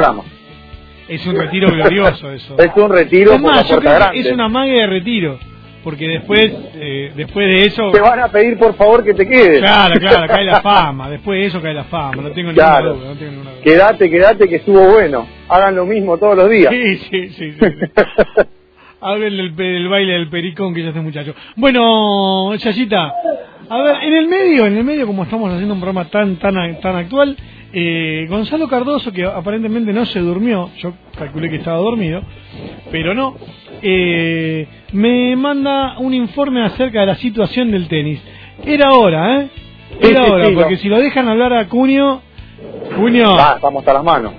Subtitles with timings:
[0.00, 0.22] programa.
[1.08, 2.56] Es un retiro glorioso eso.
[2.58, 4.20] Es un retiro Es por la más, yo puerta creo que grande.
[4.28, 5.38] es una magia de retiro.
[5.84, 7.92] Porque después, eh, después de eso...
[7.92, 9.60] Te van a pedir por favor que te quedes.
[9.60, 11.08] Claro, claro, cae la fama.
[11.08, 12.22] Después de eso cae la fama.
[12.22, 12.94] No tengo Claro.
[12.94, 13.08] ninguna duda.
[13.14, 13.62] No tengo ninguna duda.
[13.62, 15.28] Quédate, quédate que estuvo bueno.
[15.48, 16.72] Hagan lo mismo todos los días.
[16.74, 17.52] Sí, sí, sí.
[17.52, 17.58] sí.
[19.00, 21.34] Hablen del, baile del pericón que ya hace muchacho.
[21.54, 23.12] Bueno, Yayita,
[23.68, 26.54] a ver, en el medio, en el medio, como estamos haciendo un programa tan, tan,
[26.80, 27.36] tan actual,
[27.72, 32.22] eh, Gonzalo Cardoso, que aparentemente no se durmió, yo calculé que estaba dormido,
[32.90, 33.36] pero no,
[33.82, 38.20] eh, me manda un informe acerca de la situación del tenis.
[38.64, 39.48] Era hora, ¿eh?
[40.00, 40.80] Era sí, hora, sí, porque no.
[40.80, 42.22] si lo dejan hablar a Cunio,
[42.96, 43.36] Cunio...
[43.38, 44.32] Ah, estamos a las manos.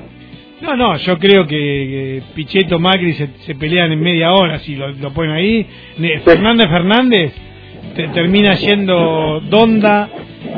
[0.59, 4.75] No, no, yo creo que, que Pichetto Macri se, se pelean en media hora si
[4.75, 5.67] lo, lo ponen ahí.
[6.25, 7.33] Fernández Fernández
[7.95, 10.09] te- termina yendo Donda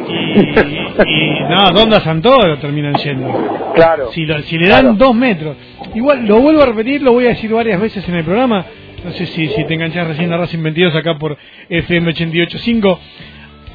[0.07, 3.71] y, y no, Donda Santoro terminan yendo.
[3.75, 4.11] Claro.
[4.11, 4.95] Si, lo- si le dan Claro.
[4.97, 5.55] dos metros.
[5.95, 8.65] Igual, lo vuelvo a repetir, lo voy a decir varias veces en el programa.
[9.03, 11.37] No sé si, si te enganchás recién a Racing 22 acá por
[11.69, 12.97] FM 88.5.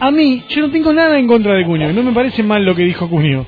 [0.00, 2.74] A mí, yo no tengo nada en contra de Cuño, no me parece mal lo
[2.74, 3.46] que dijo Cuño.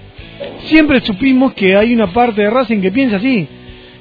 [0.64, 3.46] Siempre supimos que hay una parte de Racing que piensa así,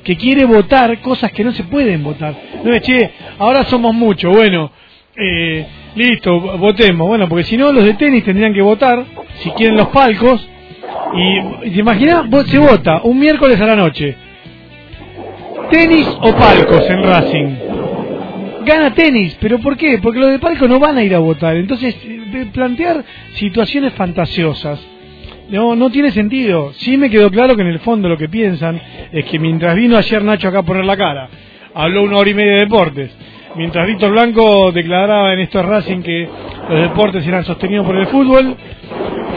[0.04, 2.34] que quiere votar cosas que no se pueden votar.
[2.64, 4.72] No es, che, ahora somos muchos, bueno,
[5.18, 7.08] eh, listo, votemos.
[7.08, 9.06] Bueno, porque si no, los de tenis tendrían que votar,
[9.44, 10.48] si quieren los palcos,
[11.14, 14.16] y, te imaginas, Vos- se vota un miércoles a la noche.
[15.70, 17.56] Tenis o palcos en Racing.
[18.66, 20.00] Gana tenis, pero ¿por qué?
[20.00, 21.56] Porque los de palco no van a ir a votar.
[21.56, 23.04] Entonces, eh, plantear
[23.36, 24.80] situaciones fantasiosas
[25.50, 26.74] no, no tiene sentido.
[26.74, 29.98] Sí me quedó claro que en el fondo lo que piensan es que mientras vino
[29.98, 31.30] ayer Nacho acá a poner la cara,
[31.76, 33.12] habló una hora y media de deportes,
[33.56, 36.28] mientras Víctor Blanco declaraba en estos Racing que
[36.70, 38.56] los deportes eran sostenidos por el fútbol,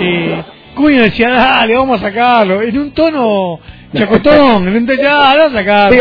[0.00, 0.42] eh,
[0.74, 3.58] Cuño decía, dale, vamos a sacarlo, en un tono
[3.94, 5.96] chacotón, en un tono, ya, vamos a sacarlo,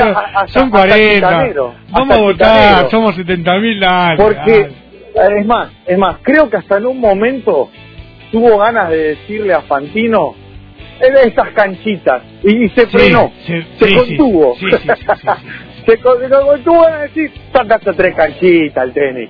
[0.48, 4.70] son hasta 40, chicanero, vamos a votar, somos 70 mil, dale, Porque,
[5.16, 5.40] dale.
[5.40, 7.70] es más, es más, creo que hasta en un momento
[8.32, 10.36] tuvo ganas de decirle a Fantino
[11.00, 14.56] "Eh, estas canchitas y, se Sí, frenó, sí, se sí, contuvo.
[15.98, 19.30] Con- se contuvo a decir, sacaste tres canchitas al tenis.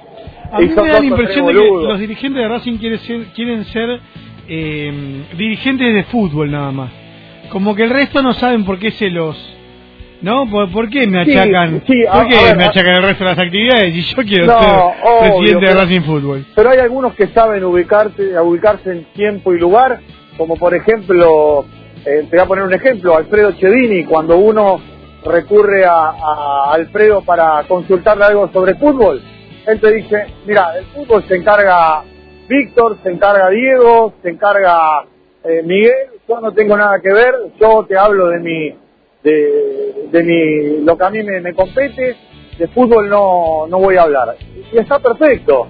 [0.51, 3.65] A mí me da la impresión de que los dirigentes de Racing quieren ser, quieren
[3.65, 3.99] ser
[4.47, 6.91] eh, dirigentes de fútbol nada más.
[7.49, 9.53] Como que el resto no saben por qué se los...
[10.19, 10.49] ¿No?
[10.49, 11.83] ¿Por, por qué me achacan?
[11.85, 13.93] sí, a- ¿Por qué ver, me achacan el resto de las actividades?
[13.95, 14.71] Y yo quiero No, ser
[15.03, 16.45] obvio, presidente de Racing Fútbol.
[16.55, 19.99] Pero hay algunos que saben ubicarse, ubicarse en tiempo y lugar,
[20.35, 21.65] como por ejemplo,
[22.03, 24.79] eh, te voy a poner un ejemplo, Alfredo Chedini, cuando uno
[25.25, 29.21] recurre a, Alfredo para consultarle algo sobre fútbol,
[29.65, 32.03] él te dice, mira, el fútbol se encarga
[32.47, 35.03] Víctor, se encarga Diego, se encarga
[35.43, 35.93] eh, Miguel,
[36.27, 38.75] yo no tengo nada que ver, yo te hablo de mi,
[39.23, 42.15] de, de mi, lo que a mí me, compete,
[42.57, 44.35] de fútbol no, no voy a hablar.
[44.71, 45.67] Y está perfecto,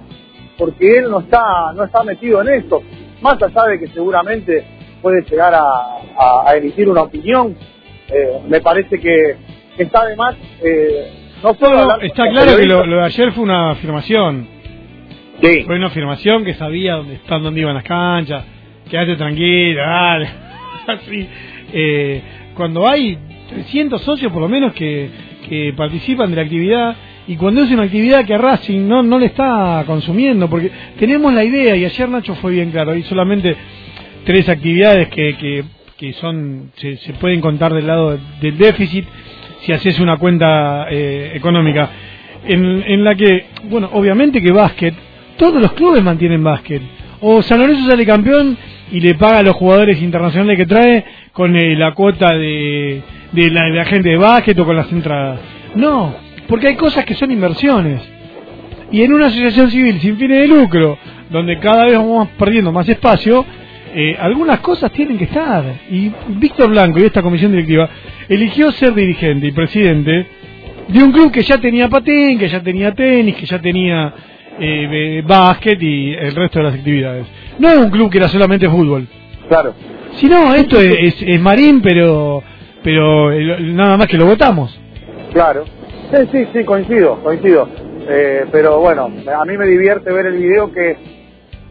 [0.56, 2.80] porque él no está, no está metido en esto,
[3.20, 4.64] más allá de que seguramente
[5.02, 5.98] puede llegar a-
[6.46, 7.56] a emitir una opinión,
[8.08, 9.36] eh, me parece que,
[9.76, 13.44] está de más, eh, no solo No, está claro que lo, lo de ayer fue
[13.44, 14.48] una afirmación.
[15.40, 15.62] Sí.
[15.64, 18.44] Fue una afirmación que sabía dónde están, dónde iban las canchas.
[18.90, 20.28] Quédate tranquila, dale.
[20.88, 21.28] Así.
[21.72, 22.22] Eh,
[22.54, 23.18] cuando hay
[23.50, 25.08] 300 socios por lo menos que,
[25.48, 26.96] que participan de la actividad
[27.28, 31.32] y cuando es una actividad que a Racing no, no le está consumiendo, porque tenemos
[31.34, 33.54] la idea, y ayer Nacho fue bien claro, hay solamente
[34.24, 35.64] tres actividades que, que,
[35.98, 39.04] que son se, pueden contar del lado del déficit
[39.62, 41.90] si haces una cuenta eh, económica,
[42.46, 44.94] en, en la que, bueno, obviamente que básquet,
[45.36, 46.80] todos los clubes mantienen básquet.
[47.20, 48.56] O San Lorenzo sale campeón
[48.92, 53.50] y le paga a los jugadores internacionales que trae con eh, la cuota de, de
[53.50, 55.40] la gente de básquet o con las entradas.
[55.74, 56.14] No,
[56.46, 58.00] porque hay cosas que son inversiones.
[58.92, 60.96] Y en una asociación civil sin fines de lucro,
[61.28, 63.44] donde cada vez vamos perdiendo más espacio,
[63.94, 65.64] eh, algunas cosas tienen que estar.
[65.90, 67.88] Y Víctor Blanco y esta comisión directiva
[68.28, 70.26] eligió ser dirigente y presidente
[70.88, 74.12] de un club que ya tenía patín, que ya tenía tenis, que ya tenía
[74.58, 77.26] eh, eh, básquet y el resto de las actividades.
[77.58, 79.06] No es un club que era solamente fútbol.
[79.48, 79.74] Claro.
[80.16, 82.42] Si no, esto es, es- es marín, pero
[82.82, 84.78] pero el- nada más que lo votamos.
[85.32, 85.64] Claro.
[86.10, 87.68] Sí, sí, sí, coincido, coincido.
[88.08, 90.96] Eh, pero bueno, a mí me divierte ver el video que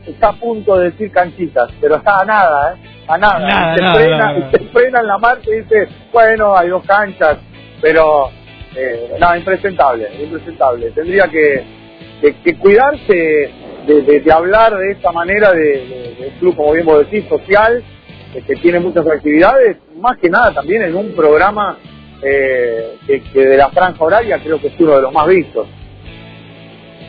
[0.08, 3.04] está a punto de decir canchitas, pero está a nada, ¿eh?
[3.08, 3.40] A nada.
[3.40, 6.58] Nada, y se, nada, frena, nada, y se frena en la marcha y dice, bueno,
[6.58, 7.38] hay dos canchas,
[7.82, 8.30] pero
[8.76, 10.92] eh, nada, impresentable, impresentable.
[10.92, 11.64] Tendría que,
[12.22, 13.52] que, que cuidarse
[13.86, 17.84] de, de- de hablar de esta manera de, de- club, como bien vos decís, social,
[18.46, 21.78] que tiene muchas actividades, más que nada también en un programa
[22.22, 25.68] eh, que, de la franja horaria creo que es uno de los más vistos.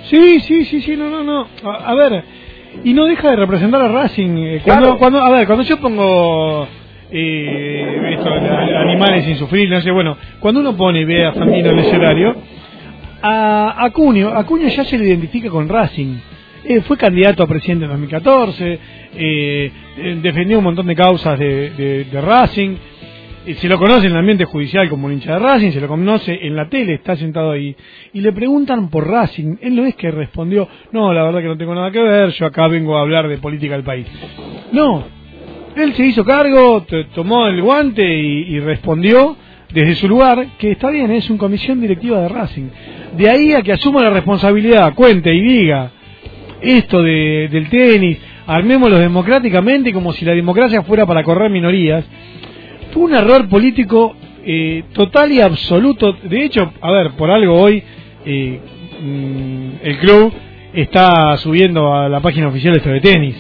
[0.09, 1.47] Sí, sí, sí, sí, no, no, no.
[1.71, 2.23] A, ver,
[2.85, 4.37] y no deja de representar a Racing.
[4.37, 6.69] Eh, cuando, cuando, a ver, cuando yo pongo
[7.11, 11.71] eh, esto, animales sin sufrir, no sé, bueno, cuando uno pone y ve a Fantino
[11.71, 12.37] en el escenario,
[13.23, 16.17] a Acuño, Acuño ya se le identifica con Racing.
[16.65, 18.79] Eh, fue candidato a presidente en 2014,
[19.15, 19.73] eh,
[20.21, 22.77] defendió un montón de causas de, Racing,
[23.55, 26.39] se lo conoce en el ambiente judicial como un hincha de Racing, se lo conoce
[26.43, 27.75] en la tele, está sentado ahí,
[28.13, 29.57] y le preguntan por Racing.
[29.61, 32.47] Él no es que respondió, no, la verdad que no tengo nada que ver, yo
[32.47, 34.07] acá vengo a hablar de política del país.
[34.73, 35.05] No,
[35.77, 36.85] él se hizo cargo,
[37.15, 39.37] tomó el guante y, respondió
[39.73, 42.69] desde su lugar que está bien, es una comisión directiva de Racing.
[43.17, 45.93] De ahí a que asuma la responsabilidad, cuente y diga
[46.61, 52.05] esto de, del tenis, armémoslo democráticamente como si la democracia fuera para correr minorías,
[52.93, 54.15] fue un error político
[54.45, 56.13] eh, total y absoluto.
[56.23, 57.83] De hecho, a ver, por algo hoy
[58.25, 58.61] eh,
[59.01, 60.33] mm, el club
[60.73, 63.37] está subiendo a la página oficial esto de tenis.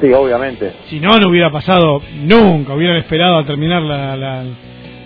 [0.00, 0.72] Sí, obviamente.
[0.88, 4.44] Si no, no hubiera pasado nunca, hubieran esperado a terminar la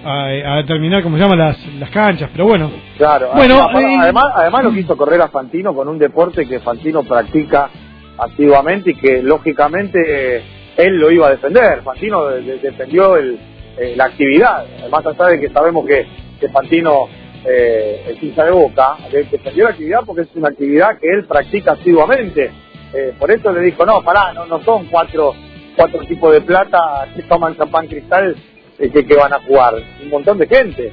[0.04, 2.70] a, terminar, como se llama, las, las canchas, pero bueno.
[2.96, 7.70] Claro, bueno, además, además, lo quiso correr a Fantino con un deporte que Fantino practica
[8.18, 10.42] activamente y que lógicamente
[10.76, 11.82] él lo iba a defender.
[11.82, 13.38] Fantino defendió el,
[13.80, 16.06] eh, la actividad, además allá de que sabemos que,
[16.38, 17.08] que Fantino
[17.46, 22.50] eh, de boca, defendió la actividad porque es una actividad que él practica asiduamente.
[22.92, 25.34] Eh, por eso le dijo, no, pará, no, no son cuatro,
[25.76, 28.36] cuatro tipos de plata que toman champán cristal
[28.76, 30.92] que, van a jugar, un montón de gente.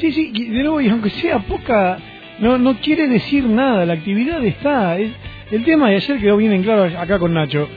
[0.00, 1.98] Sí, sí, de nuevo, y aunque sea poca,
[2.40, 4.96] no, no quiere decir nada, la actividad está.
[4.96, 7.68] el tema de ayer quedó bien en claro acá con Nacho.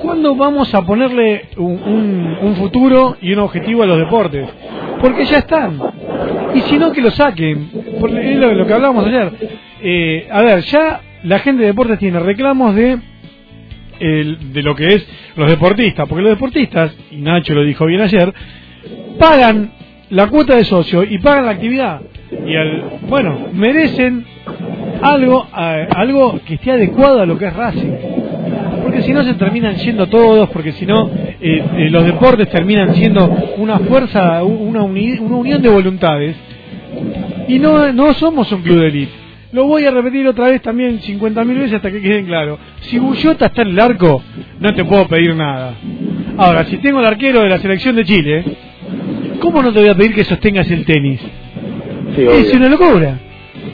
[0.00, 4.48] ¿Cuándo vamos a ponerle un, un, futuro y un objetivo a los deportes?
[5.00, 5.78] Porque ya están.
[6.54, 7.70] Y si no, que lo saquen.
[7.74, 9.32] Es lo, que hablábamos ayer.
[9.80, 12.98] Eh, a ver, ya la gente de deportes tiene reclamos de
[14.00, 18.02] el, de lo que es los deportistas, porque los deportistas, y Nacho lo dijo bien
[18.02, 18.32] ayer,
[19.18, 19.72] pagan
[20.10, 22.00] la cuota de socio y pagan la actividad.
[22.46, 24.24] Y al, bueno, merecen
[25.02, 28.25] algo, algo que esté adecuado a lo que es Racing.
[28.86, 32.94] Porque si no se terminan siendo todos, porque si no eh, eh, los deportes terminan
[32.94, 36.36] siendo una fuerza, una, una unión de voluntades.
[37.48, 39.12] Y no, no somos un club de élite
[39.52, 42.58] lo voy a repetir otra vez también 50.000 veces hasta que quede claro.
[42.80, 44.22] Si Bullota está en el arco,
[44.60, 45.72] no te puedo pedir nada.
[46.36, 48.44] Ahora, si tengo el arquero de la selección de Chile,
[49.40, 51.20] ¿cómo no te voy a pedir que sostengas el tenis?
[52.18, 53.18] es una locura.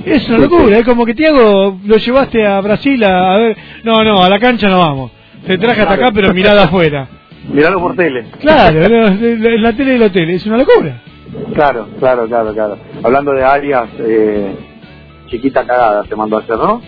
[0.04, 0.78] Es una locura.
[0.78, 3.56] Es como que Tiago lo llevaste a Brasil a, ver.
[3.84, 5.12] No, no, a la cancha no vamos.
[5.46, 7.08] Te traje hasta acá, pero mirada afuera.
[7.48, 8.26] Miralo por tele.
[8.40, 10.30] Claro, en la tele del hotel.
[10.30, 11.02] Es una locura.
[11.54, 12.78] Claro, claro, claro, claro.
[13.02, 14.54] Hablando de Arias, eh,
[15.26, 16.80] chiquita cagada te mandó a hacer, ¿no?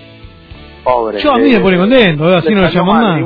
[0.85, 1.19] Pobre.
[1.21, 3.21] Yo a mí me pone contento, así no lo llamo más.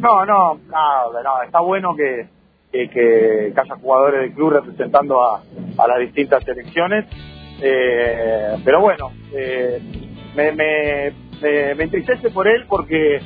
[0.00, 2.26] no, no, no, está bueno que,
[2.72, 5.42] que, haya jugadores del club representando a,
[5.78, 7.04] a las distintas selecciones.
[7.60, 9.80] Eh, pero bueno, eh,
[10.34, 11.12] me, me,
[11.74, 13.16] me, entristece por él porque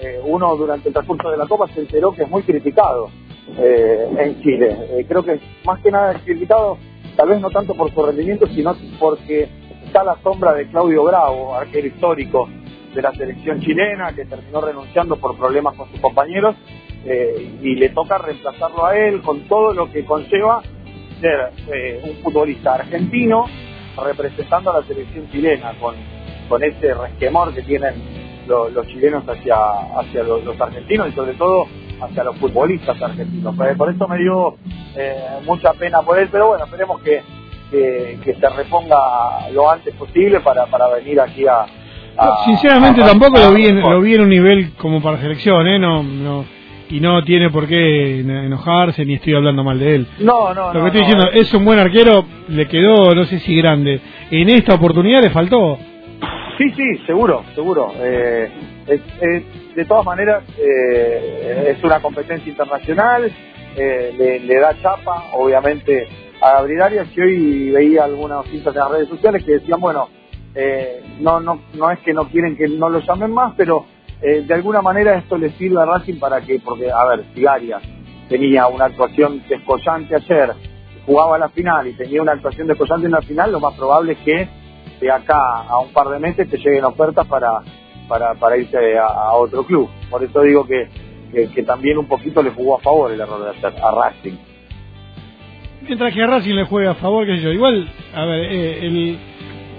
[0.00, 3.10] eh, uno durante el transcurso de la Copa se enteró que es muy criticado
[3.58, 5.04] en Chile.
[5.08, 6.78] creo que más que nada es criticado,
[7.16, 9.48] tal vez no tanto por su rendimiento, sino porque
[9.84, 12.48] está la sombra de Claudio Bravo, arquero histórico
[12.94, 16.54] de la selección chilena, que terminó renunciando por problemas con sus compañeros,
[17.04, 20.62] eh, y le toca reemplazarlo a él con todo lo que conlleva
[21.20, 23.46] ser eh, un futbolista argentino
[23.96, 25.94] representando a la selección chilena, con,
[26.48, 27.94] con ese resquemor que tienen
[28.46, 29.56] los chilenos hacia,
[29.96, 31.66] hacia los, argentinos y sobre todo
[32.02, 33.54] hacia los futbolistas argentinos.
[33.76, 34.56] Por eso me dio
[34.96, 37.22] eh, mucha pena por él, pero bueno, esperemos que
[37.70, 41.66] que, se reponga lo antes posible para, para venir aquí a...
[42.44, 45.78] Sinceramente tampoco lo vi, en, lo vi en un nivel como para selección, ¿eh?
[45.78, 46.44] No, no,
[46.90, 50.06] y no tiene por qué enojarse ni estoy hablando mal de él.
[50.18, 53.56] No, no, Lo que estoy diciendo, es un buen arquero, le quedó, no sé si
[53.56, 54.00] grande.
[54.30, 55.78] En esta oportunidad le faltó.
[56.58, 57.92] Sí, sí, seguro, seguro.
[58.00, 58.50] Eh,
[59.74, 63.30] de todas maneras, eh, es una competencia internacional,
[63.76, 66.08] eh, le, le, da chapa, obviamente
[66.40, 70.08] a Gabriel Arias que hoy veía algunas cintas en las redes sociales que decían, bueno,
[70.54, 73.86] eh, no, no, no es que no quieren que no lo llamen más, pero
[74.22, 77.46] eh, de alguna manera esto le sirve a Racing para que, porque, a ver, si
[77.46, 77.82] Arias
[78.28, 80.52] tenía una actuación descollante ayer,
[81.06, 84.18] jugaba la final y tenía una actuación descollante en la final, lo más probable es
[84.18, 84.48] que
[85.00, 87.62] de acá a un par de meses te lleguen ofertas para,
[88.06, 89.88] para, para irse a, otro club.
[90.10, 90.88] Por eso digo que
[91.30, 94.36] que, también un poquito le jugó a favor el error de hacer a Racing.
[95.82, 98.86] Mientras que a Racing le juega a favor, qué sé yo, igual, a ver, eh,
[98.86, 99.18] el,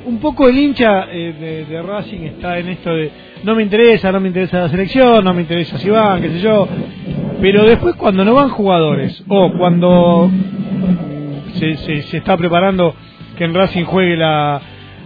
[0.05, 3.11] un poco el hincha eh, de, Racing está en esto de
[3.43, 6.39] no me interesa, no me interesa la selección, no me interesa si van, qué sé
[6.39, 6.67] yo,
[7.41, 10.29] pero después cuando no van jugadores o cuando
[11.53, 12.95] se, se, está preparando
[13.37, 14.61] que en Racing juegue la,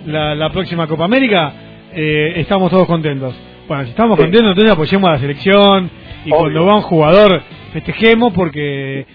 [0.05, 1.53] la, próxima Copa América,
[1.93, 3.33] eh, estamos todos contentos.
[3.67, 5.89] Bueno, si estamos contentos, entonces apoyemos a la selección
[6.25, 9.05] y cuando va un jugador festejemos porque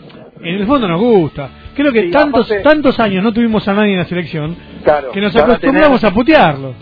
[0.43, 1.51] en el fondo nos gusta.
[1.75, 4.57] Creo que tantos tantos años no tuvimos a nadie en la selección
[5.13, 6.75] que nos acostumbramos a putearlo.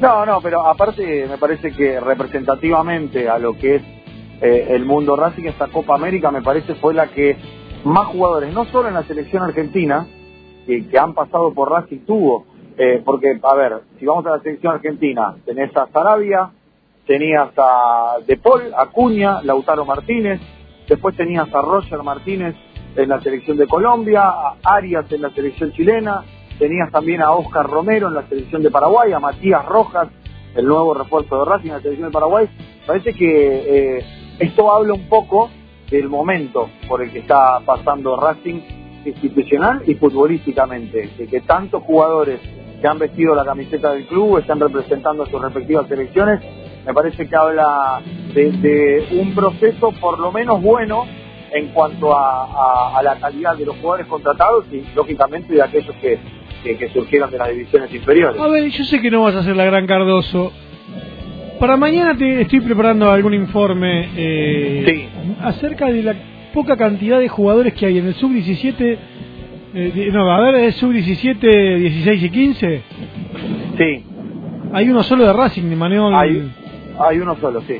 [0.00, 3.82] No, no, pero aparte me parece que representativamente a lo que es
[4.40, 7.36] eh, el mundo Racing, esta Copa América me parece fue la que
[7.84, 10.06] más jugadores, no solo en la selección argentina,
[10.66, 14.74] que, han pasado por Racing tuvo, eh, porque, a ver, si vamos a la selección
[14.74, 16.50] argentina, tenés a Sarabia,
[17.06, 20.40] tenías a De Paul, Acuña, Lautaro Martínez,
[20.86, 22.54] después tenías a Roger Martínez
[22.94, 26.22] en la selección de Colombia, a Arias en la selección chilena,
[26.58, 30.08] tenías también a Oscar Romero en la selección de Paraguay, a Matías Rojas,
[30.54, 32.48] el nuevo refuerzo de Racing en la selección de Paraguay.
[32.86, 34.04] Parece que eh,
[34.38, 35.50] esto habla un poco
[35.90, 38.60] del momento por el que está pasando Racing
[39.04, 42.40] institucional y futbolísticamente, de que tantos jugadores
[42.80, 46.40] que han vestido la camiseta del club están representando sus respectivas selecciones,
[46.84, 48.00] me parece que habla
[48.34, 51.04] de un proceso por lo menos bueno
[51.52, 56.18] en cuanto a, la calidad de los jugadores contratados y lógicamente de aquellos que,
[56.62, 58.40] que, surgieron de las divisiones inferiores.
[58.40, 60.52] A ver, yo sé que no vas a ser la gran Cardoso.
[61.58, 65.08] Para mañana te estoy preparando algún informe eh,
[65.40, 66.14] acerca de la
[66.54, 68.98] poca cantidad de jugadores que hay en el sub-17.
[69.74, 72.82] Eh, no, a ver, ¿es sub-17, 16 y 15?
[73.76, 74.04] Sí.
[74.72, 76.14] Hay uno solo de Racing, de Manuel.
[76.14, 76.50] Hay,
[76.98, 77.76] hay uno solo, sí.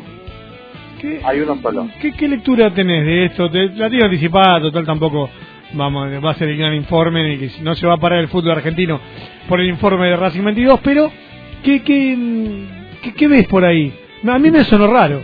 [1.00, 1.88] ¿Qué, Hay uno solo.
[2.00, 3.48] ¿qué, lectura tenés de esto?
[3.50, 5.30] Te, la tengo anticipada, total tampoco
[5.72, 8.28] vamos va a ser el gran informe y que no se va a parar el
[8.28, 9.00] fútbol argentino
[9.48, 11.10] por el informe de Racing 22, pero
[11.62, 13.92] ¿qué, qué, qué, ves por ahí?
[14.26, 15.20] A mí me sonó raro.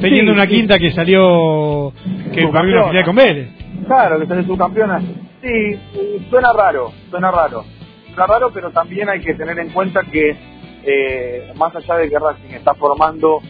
[0.00, 1.92] Teniendo una quinta que salió
[2.32, 3.48] que perdió la final con Vélez.
[3.86, 5.00] Claro, que salió subcampeona.
[5.40, 5.78] Sí,
[6.30, 7.64] suena raro, suena raro.
[8.06, 10.36] Suena raro, pero también hay que tener en cuenta que
[10.84, 13.40] eh, más allá de que Racing está formando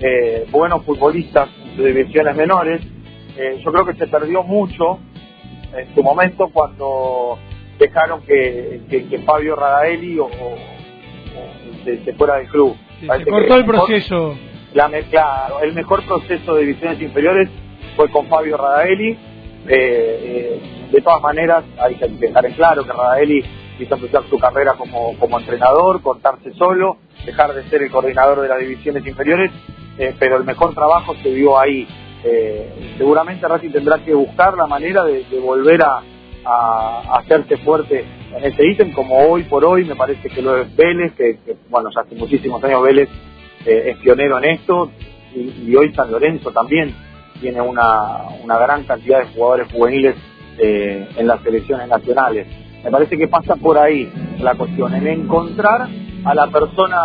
[0.00, 2.80] eh, buenos futbolistas de divisiones menores.
[3.36, 4.98] Eh, yo creo que se perdió mucho
[5.76, 7.38] en su momento cuando
[7.78, 10.28] dejaron que, Fabio Radaeli o,
[11.84, 12.76] se, fuera del club.
[13.00, 14.36] se cortó el, proceso.
[14.74, 17.48] La, claro, el mejor proceso de divisiones inferiores
[17.96, 19.18] fue con Fabio Radaeli.
[19.68, 20.60] Eh,
[20.90, 23.44] de todas maneras, hay que dejar en claro que Radaeli
[23.78, 28.48] quiso empezar su carrera como, como entrenador, cortarse solo, dejar de ser el coordinador de
[28.48, 29.50] las divisiones inferiores
[29.98, 31.86] eh, pero el mejor trabajo se dio ahí.
[32.24, 36.02] Eh, seguramente Racing tendrá que buscar la manera de, volver a,
[37.18, 38.04] hacerse fuerte
[38.36, 41.38] en ese ítem, como hoy por hoy me parece que lo es Vélez, que,
[41.70, 43.08] bueno, ya hace muchísimos años Vélez
[43.64, 44.90] eh, es pionero en esto,
[45.32, 46.96] y, hoy San Lorenzo también
[47.40, 50.16] tiene una, gran cantidad de jugadores juveniles
[50.58, 52.46] en las selecciones nacionales.
[52.84, 55.88] Me parece que pasa por ahí la cuestión, en encontrar
[56.24, 56.98] a la persona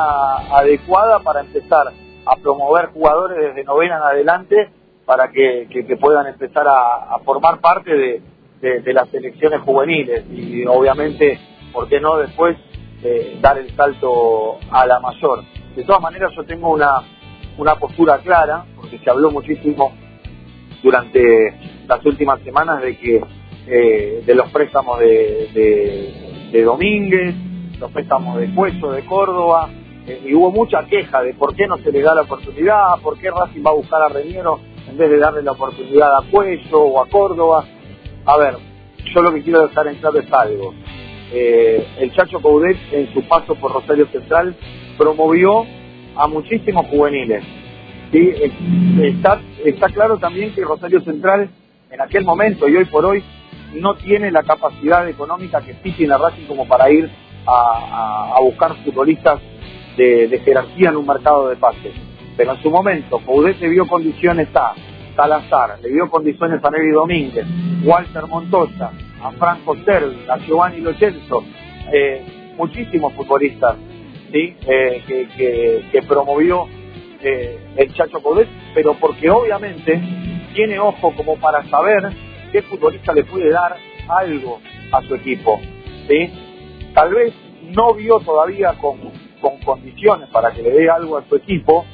[0.51, 1.93] adecuada para empezar
[2.25, 4.69] a promover jugadores desde novena en adelante
[5.07, 8.21] para que, puedan empezar a, formar parte
[8.61, 11.39] de, las selecciones juveniles y obviamente,
[11.71, 12.57] ¿por qué no después
[13.01, 15.43] eh, dar el salto a la mayor?
[15.77, 19.95] De todas maneras yo tengo una, postura clara, porque se habló muchísimo
[20.83, 21.53] durante
[21.87, 23.21] las últimas semanas de que
[23.67, 27.33] eh, de los préstamos de, de, Domínguez,
[27.79, 29.69] los préstamos de Cueso de Córdoba,
[30.25, 33.29] y hubo mucha queja de por qué no se le da la oportunidad, por qué
[33.29, 37.01] Racing va a buscar a Reñero en vez de darle la oportunidad a Cuello o
[37.01, 37.65] a Córdoba.
[38.25, 38.57] A ver,
[39.13, 40.73] yo lo que quiero dejar en claro es algo.
[41.31, 44.55] Eh, el Chacho Coudet en su paso por Rosario Central
[44.97, 45.65] promovió
[46.15, 47.43] a muchísimos juveniles.
[48.11, 48.33] ¿sí?
[49.01, 49.41] Está,
[49.93, 51.49] claro también que Rosario Central
[51.91, 53.23] en aquel momento y hoy por hoy
[53.73, 57.09] no tiene la capacidad económica que sí tiene Racing como para ir
[57.45, 59.39] a buscar futbolistas
[59.97, 61.93] de, jerarquía en un mercado de pases.
[62.37, 64.75] Pero en su momento, Coudet le vio condiciones a
[65.15, 67.45] Salazar, le vio condiciones a Neri Domínguez,
[67.83, 68.91] Walter Montoya,
[69.23, 71.43] a Franco Servi, a Giovanni Locenzo,
[71.91, 73.75] eh, muchísimos futbolistas
[74.31, 74.55] ¿sí?
[74.67, 76.67] Eh, que, promovió
[77.23, 79.99] eh, el Chacho Coudet, pero porque obviamente
[80.53, 82.11] tiene ojo como para saber
[82.51, 83.75] qué futbolista le puede dar
[84.07, 84.59] algo
[84.91, 85.59] a su equipo.
[86.07, 86.31] ¿sí?
[86.93, 87.33] Tal vez
[87.75, 88.97] no vio todavía con
[89.39, 91.85] con condiciones para que le dé algo a su equipo,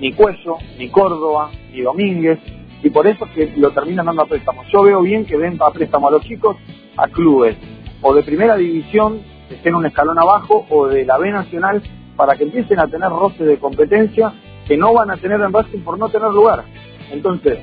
[0.00, 2.38] ni Cuello, ni Córdoba, ni Domínguez,
[2.82, 4.62] y por eso es que lo terminan dando a préstamo.
[4.72, 6.56] Yo veo bien que den a préstamo a los chicos
[6.96, 7.56] a clubes
[8.00, 11.82] o de primera división, que estén un escalón abajo, o de la B Nacional,
[12.16, 14.32] para que empiecen a tener roces de competencia
[14.66, 16.64] que no van a tener en Racing por no tener lugar.
[17.10, 17.58] Entonces,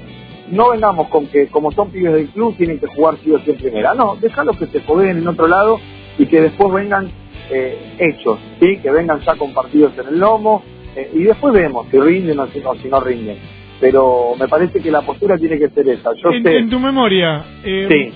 [0.52, 3.52] no vengamos con que como son pibes del club tienen que jugar sí o sí
[3.52, 3.94] en primera.
[3.96, 5.80] No, déjalos que se jueguen en otro lado
[6.18, 7.10] y que después vengan
[7.50, 8.78] eh, hechos, ¿sí?
[8.78, 10.64] que vengan ya compartidos en el lomo
[10.98, 13.38] eh, y después vemos si rinden o si no, si no rinden.
[13.80, 16.12] Pero me parece que la postura tiene que ser esa.
[16.16, 18.14] Yo en, sé, en tu memoria, eh, sí,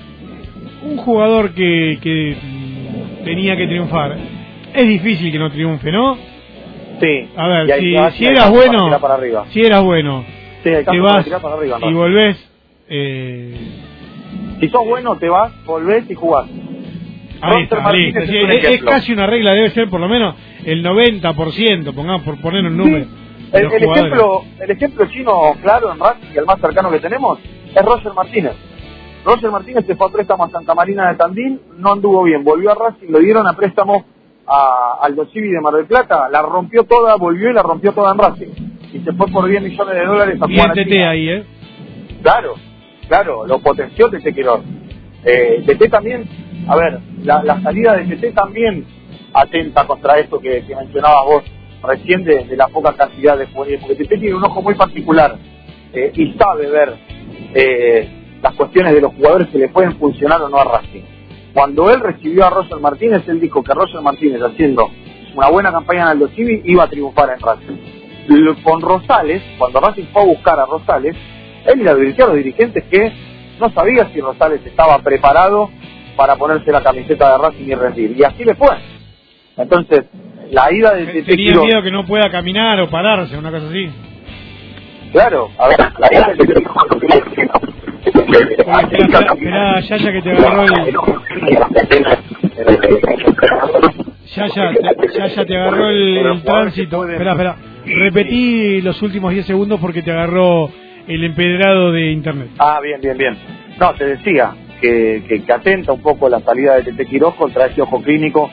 [0.87, 2.35] un jugador que, que
[3.23, 4.17] tenía que triunfar,
[4.73, 6.17] es difícil que no triunfe, ¿no?
[6.99, 7.29] sí.
[7.35, 9.45] A ver, si, si eras para bueno, tirar para arriba.
[9.49, 10.25] si eras bueno,
[10.63, 12.49] Sí, te vas tirar para arriba, y volvés.
[12.87, 13.55] Eh,
[14.59, 16.47] Si sos bueno, te vas, volvés y jugás.
[17.41, 21.93] Ahí Roster está, Martínez es casi una regla, debe ser por lo menos el 90%,
[21.93, 23.05] pongamos por poner un número.
[23.05, 23.11] Sí.
[23.53, 27.39] El, ejemplo, el ejemplo chino claro en Racing, el más cercano que tenemos,
[27.75, 28.53] es Roger Martínez.
[29.25, 32.71] Roger Martínez se fue a préstamo a Santa Marina de Tandil, no anduvo bien, volvió
[32.71, 34.05] a Racing, lo dieron a préstamo
[34.47, 38.13] a Aldo Civi de Mar del Plata, la rompió toda, volvió y la rompió toda
[38.13, 38.47] en Racing.
[38.93, 41.45] Y se fue por 10 millones de dólares a jugar a ahí, ¿eh?
[42.21, 42.55] Claro,
[43.07, 44.61] claro, lo potenció Tete Quirós.
[45.23, 46.27] Eh, Tete también,
[46.71, 48.85] a ver, la, salida de Tete también
[49.33, 51.43] atenta contra esto que, mencionabas vos
[51.83, 55.35] recién de, de la poca cantidad de juveniles, porque Tete tiene un ojo muy particular
[55.91, 56.95] eh, y sabe ver
[57.53, 58.09] eh,
[58.41, 61.01] las cuestiones de los jugadores que le pueden funcionar o no a Racing.
[61.53, 64.89] Cuando él recibió a Roger Martínez, él dijo que Roger Martínez, haciendo
[65.35, 68.63] una buena campaña en Aldo Civi, iba a triunfar en Racing.
[68.63, 71.17] Con Rosales, cuando Racing fue a buscar a Rosales,
[71.65, 73.11] él le advirtió a los dirigentes que
[73.59, 75.69] no sabía si Rosales estaba preparado
[76.21, 78.15] para ponerse la camiseta de Racing y rendir.
[78.15, 78.69] Y así le fue.
[79.57, 80.03] Entonces,
[80.51, 83.89] la ida de Tete Tenía miedo que no pueda caminar o pararse, una cosa así.
[85.13, 86.43] Claro, a ver, la ida de
[88.05, 90.95] espera, espera, Yaya que te agarró el...
[94.35, 97.09] Yaya, te, Yaya te agarró el, el tránsito.
[97.09, 97.55] Espera, espera.
[97.83, 100.69] Repetí los últimos 10 segundos porque te agarró
[101.07, 102.49] el empedrado de internet.
[102.59, 103.35] Ah, bien, bien, bien.
[103.79, 107.81] No, te decía que, que, atenta un poco la salida de Tete Quirós contra ese
[107.81, 108.49] ojo clínico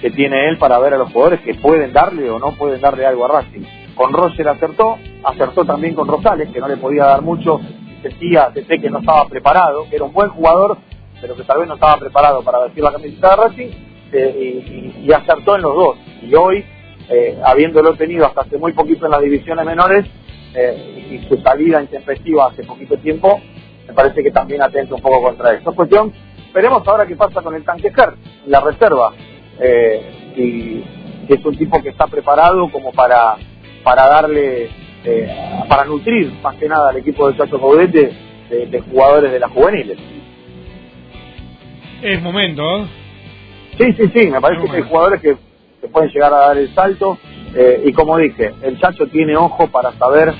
[0.00, 3.04] que tiene él para ver a los jugadores que pueden darle o no pueden darle
[3.04, 3.62] algo a Racing.
[3.94, 7.60] Con Roger acertó, acertó también con Rosales, que no le podía dar mucho,
[8.02, 10.78] decía Tete que no estaba preparado, que era un buen jugador,
[11.20, 13.68] pero que tal vez no estaba preparado para vestir la camiseta de Racing,
[14.12, 15.98] eh, y acertó en los dos.
[16.22, 16.64] Y hoy,
[17.08, 20.06] eh, habiéndolo tenido hasta hace muy poquito en las divisiones menores,
[20.54, 23.40] eh, y su salida intempestiva hace poquito tiempo,
[23.86, 25.70] me parece que también atenta un poco contra esto.
[25.70, 26.12] Es cuestión,
[26.52, 27.92] veremos ahora qué pasa con el tanque
[28.46, 29.12] la reserva,
[29.58, 30.84] eh, y
[31.26, 33.36] si es un tipo que está preparado como para,
[33.82, 34.70] para darle,
[35.04, 38.12] eh, para nutrir más que nada al equipo de Chacho Caudete
[38.48, 39.98] de, de jugadores de las juveniles.
[42.02, 42.86] Es momento, ¿eh?
[43.78, 45.36] Sí, sí, sí, me parece que hay jugadores que,
[45.80, 47.18] que pueden llegar a dar el salto
[47.54, 50.34] eh, y como dije, el Chacho tiene ojo para saber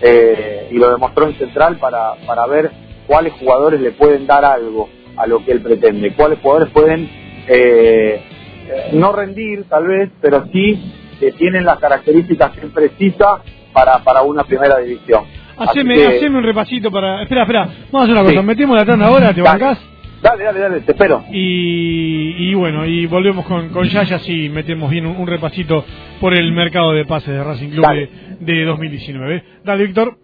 [0.00, 2.70] eh, y lo demostró en Central para, para ver
[3.06, 7.08] cuáles jugadores le pueden dar algo a lo que él pretende, cuáles jugadores pueden
[7.48, 8.20] eh,
[8.68, 13.98] eh, no rendir tal vez, pero sí que tienen las características que él precisa para,
[14.02, 15.24] para una primera división.
[15.56, 17.22] Haceme, que- haceme un repasito para...
[17.22, 17.68] Espera, espera.
[17.92, 18.34] Vamos a hacer una Sí.
[18.34, 18.42] cosa.
[18.46, 19.42] Metemos la tanda ahora, ¿te Dale.
[19.64, 19.78] bancás?
[20.20, 21.22] Dale, dale, dale, te espero.
[21.30, 25.84] Y, y bueno, y volvemos con, con Yaya si metemos bien un, un repasito
[26.20, 28.08] por el mercado de pases de Racing Club de,
[28.40, 29.44] de 2019.
[29.64, 30.16] Dale, Víctor.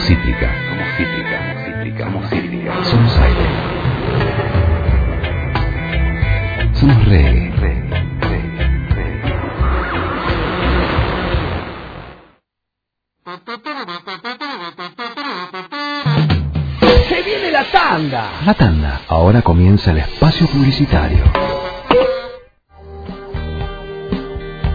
[0.00, 0.50] Somos cítrica.
[0.68, 1.36] Somos cítrica.
[1.44, 2.04] Somos cítrica.
[2.04, 2.84] Somos cítrica.
[2.84, 3.46] Somos aire.
[6.72, 7.50] Somos reggae.
[17.08, 18.30] Se viene la tanda.
[18.46, 19.00] La tanda.
[19.08, 21.24] Ahora comienza el espacio publicitario.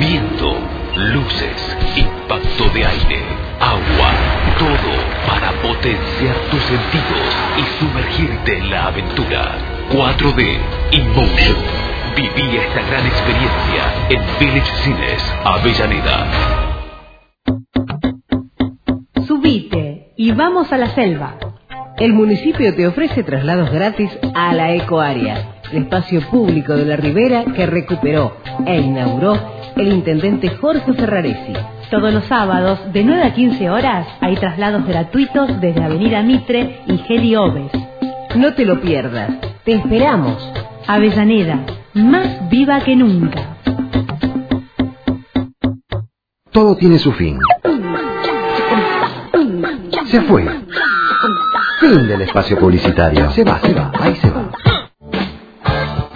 [0.00, 0.56] viento,
[0.96, 3.22] luces, impacto de aire,
[3.60, 4.10] agua,
[4.58, 9.58] todo para potenciar tus sentidos y sumergirte en la aventura.
[9.92, 10.58] 4D
[10.92, 11.56] Emotion.
[12.16, 16.26] Viví esta gran experiencia en Village Cines Avellaneda.
[19.26, 21.36] Subite y vamos a la selva.
[21.98, 27.44] El municipio te ofrece traslados gratis a la Ecoárea, el espacio público de la Ribera
[27.44, 29.36] que recuperó e inauguró
[29.74, 31.54] el intendente Jorge Ferraresi.
[31.90, 36.98] Todos los sábados, de 9 a 15 horas, hay traslados gratuitos desde Avenida Mitre y
[36.98, 37.72] Geli Oves.
[38.36, 39.30] No te lo pierdas.
[39.64, 40.52] Te esperamos.
[40.86, 43.56] Avellaneda, más viva que nunca.
[46.52, 47.38] Todo tiene su fin.
[50.06, 50.46] Se fue.
[51.88, 53.30] Fin del espacio publicitario.
[53.30, 54.50] Se va, se va, ahí se va.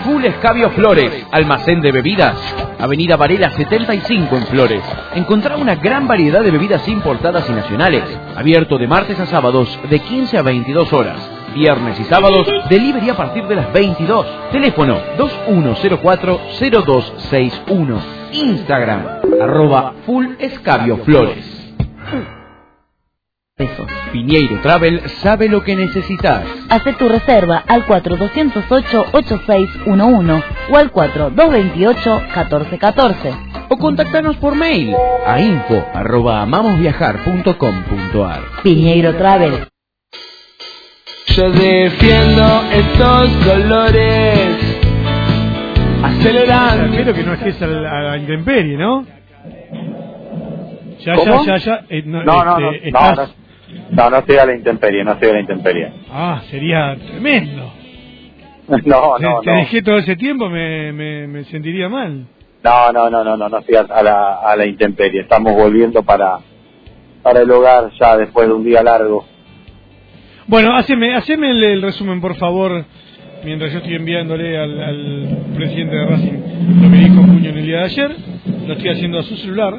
[0.04, 2.36] Full Escabio Flores, almacén de bebidas.
[2.78, 4.82] Avenida Varela 75 en Flores.
[5.14, 8.04] Encontrá una gran variedad de bebidas importadas y nacionales.
[8.36, 11.18] Abierto de martes a sábados de 15 a 22 horas.
[11.54, 14.26] Viernes y sábados, delivery a partir de las 22.
[14.52, 17.98] Teléfono 2104-0261.
[18.32, 19.06] Instagram,
[19.40, 21.51] arroba Full Escabio Flores.
[24.12, 26.42] Piñeiro Travel sabe lo que necesitas.
[26.70, 33.66] Haz tu reserva al 4208-8611 o al 4228-1414.
[33.68, 34.94] O contactanos por mail
[35.26, 38.40] a info arroba amamosviajar.com.ar.
[38.62, 39.66] Piñeiro Travel.
[41.26, 44.56] Yo defiendo estos colores.
[46.02, 46.84] Acelerando.
[46.86, 49.04] Espero que no estés a la, intemperie, ¿no?
[51.04, 51.44] Ya, ¿Cómo?
[51.44, 51.84] ya, ya, ya.
[51.88, 53.34] eh, no, No, no, no, este, no, estás-
[53.90, 55.92] no, no, estoy a la intemperie, no estoy a la intemperie.
[56.10, 57.72] Ah, sería tremendo.
[58.68, 58.76] No,
[59.18, 59.56] Te- no, te no.
[59.58, 62.24] dejé todo ese tiempo, me, me, me sentiría mal.
[62.62, 65.22] No, no, no, no, no, no estoy a, la, a la intemperie.
[65.22, 66.38] Estamos volviendo para,
[67.22, 69.26] para el hogar ya después de un día largo.
[70.46, 72.84] Bueno, haceme, haceme el, el resumen, por favor,
[73.44, 76.32] mientras yo estoy enviándole al, al presidente de Racing
[76.82, 78.16] lo que dijo Cuño en el día de ayer.
[78.66, 79.74] Lo estoy haciendo a su celular.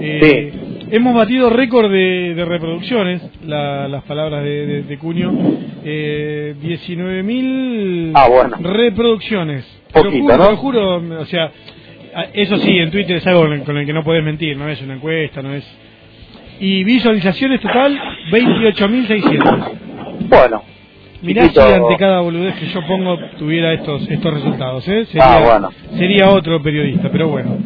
[0.00, 0.52] Eh,
[0.92, 5.32] Hemos batido récord de, de reproducciones, la- las palabras de, de- de Cuño.
[5.84, 8.56] Eh, 19.000 Ah, bueno.
[8.60, 9.64] reproducciones.
[9.92, 10.44] Poquito, te lo juro, ¿no?
[10.44, 11.50] te lo juro, o sea,
[12.34, 14.68] eso sí, en Twitter es algo con el, con el que no puedes mentir, no
[14.68, 15.64] es una encuesta, no es...
[16.60, 17.98] Y visualizaciones total,
[18.30, 19.70] 28.600.
[20.28, 20.62] Bueno.
[21.22, 25.04] Mirá si ante cada boludez que yo pongo tuviera estos estos resultados, ¿eh?
[25.06, 25.68] Sería, Ah, bueno.
[25.96, 27.56] sería otro periodista, pero bueno,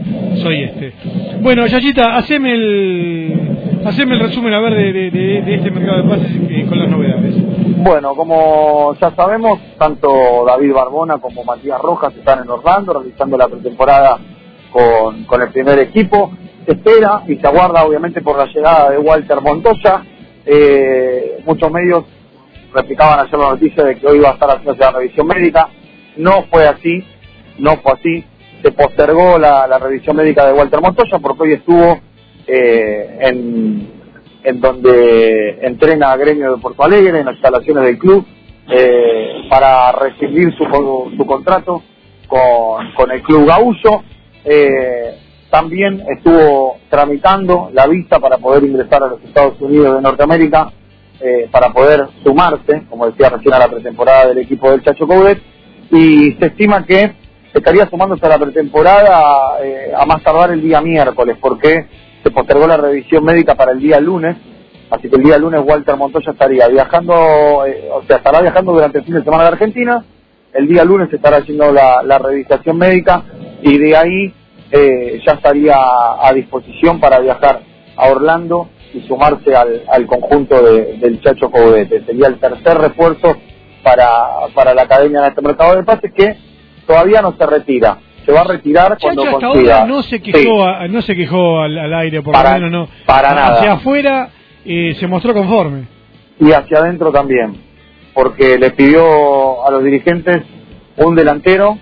[0.42, 0.92] soy este.
[1.40, 6.02] Bueno, Yayita, haceme el, haceme el resumen a ver de, de- de- de este mercado
[6.02, 7.34] de pases eh, con las novedades.
[7.78, 13.48] Bueno, como ya sabemos, tanto David Barbona como Matías Rojas están en Orlando realizando la
[13.48, 14.18] pretemporada
[14.70, 16.30] con, con el primer equipo.
[16.66, 20.02] Se espera y se aguarda obviamente por la llegada de Walter Montoya.
[20.44, 22.04] Eh, muchos medios
[22.76, 25.68] replicaban ayer la noticia de que hoy iba a estar haciendo la revisión médica.
[26.16, 27.04] No fue así,
[27.58, 28.24] no fue así.
[28.62, 32.00] Se postergó la, revisión médica de Walter Montoya porque hoy estuvo
[32.46, 38.24] eh, en, donde entrena a Gremio de Porto Alegre, en las instalaciones del club,
[38.70, 40.64] eh, para recibir su,
[41.16, 41.82] su contrato
[42.28, 44.02] con, con el club Gaullo.
[44.44, 45.18] Eh,
[45.50, 50.72] también estuvo tramitando la visa para poder ingresar a los Estados Unidos de Norteamérica,
[51.20, 55.40] eh, para poder sumarse, como decía recién, a la pretemporada del equipo del Chacho Coudet,
[55.90, 57.12] y se estima que
[57.54, 61.86] estaría sumándose a la pretemporada eh, a más tardar el día miércoles, porque
[62.22, 64.36] se postergó la revisión médica para el día lunes,
[64.90, 68.98] así que el día lunes Walter Montoya estaría viajando, eh, o sea, estará viajando durante
[68.98, 70.04] el fin de semana de Argentina,
[70.52, 73.22] el día lunes estará haciendo la, la revisación médica
[73.62, 74.34] y de ahí
[74.70, 77.60] eh, ya estaría a disposición para viajar
[77.96, 82.02] a Orlando y sumarse al, al conjunto de- del Chacho Coudete.
[82.04, 83.36] Sería el tercer refuerzo
[83.82, 84.08] para,
[84.54, 86.36] para la academia en este mercado de pases que
[86.86, 87.98] todavía no se retira.
[88.24, 89.74] Se va a retirar cuando Chacho hasta consiga.
[89.80, 90.48] ahora no se quejó, Sí.
[90.66, 92.94] a- no se quejó al, al aire, por Para- lo menos no.
[93.06, 93.58] para nada.
[93.58, 94.30] Hacia afuera
[94.64, 95.86] eh, se mostró conforme.
[96.40, 97.56] y hacia adentro también,
[98.14, 100.42] porque le pidió a los dirigentes
[100.96, 101.78] un delantero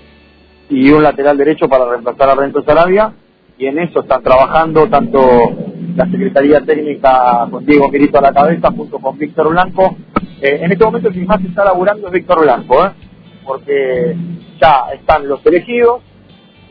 [0.68, 3.12] y un lateral derecho para reemplazar a Renzo Sarabia,
[3.58, 5.20] y en eso están trabajando tanto
[5.96, 9.96] la Secretaría Técnica con Diego Mirito a la cabeza junto con Víctor Blanco.
[10.42, 12.90] Eh, en este momento el que más está laburando es Víctor Blanco, ¿eh?
[13.44, 14.16] porque
[14.60, 16.02] ya están los elegidos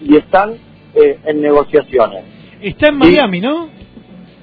[0.01, 0.53] y están
[0.95, 2.25] eh, en negociaciones.
[2.61, 3.69] Está en Miami, ¿no?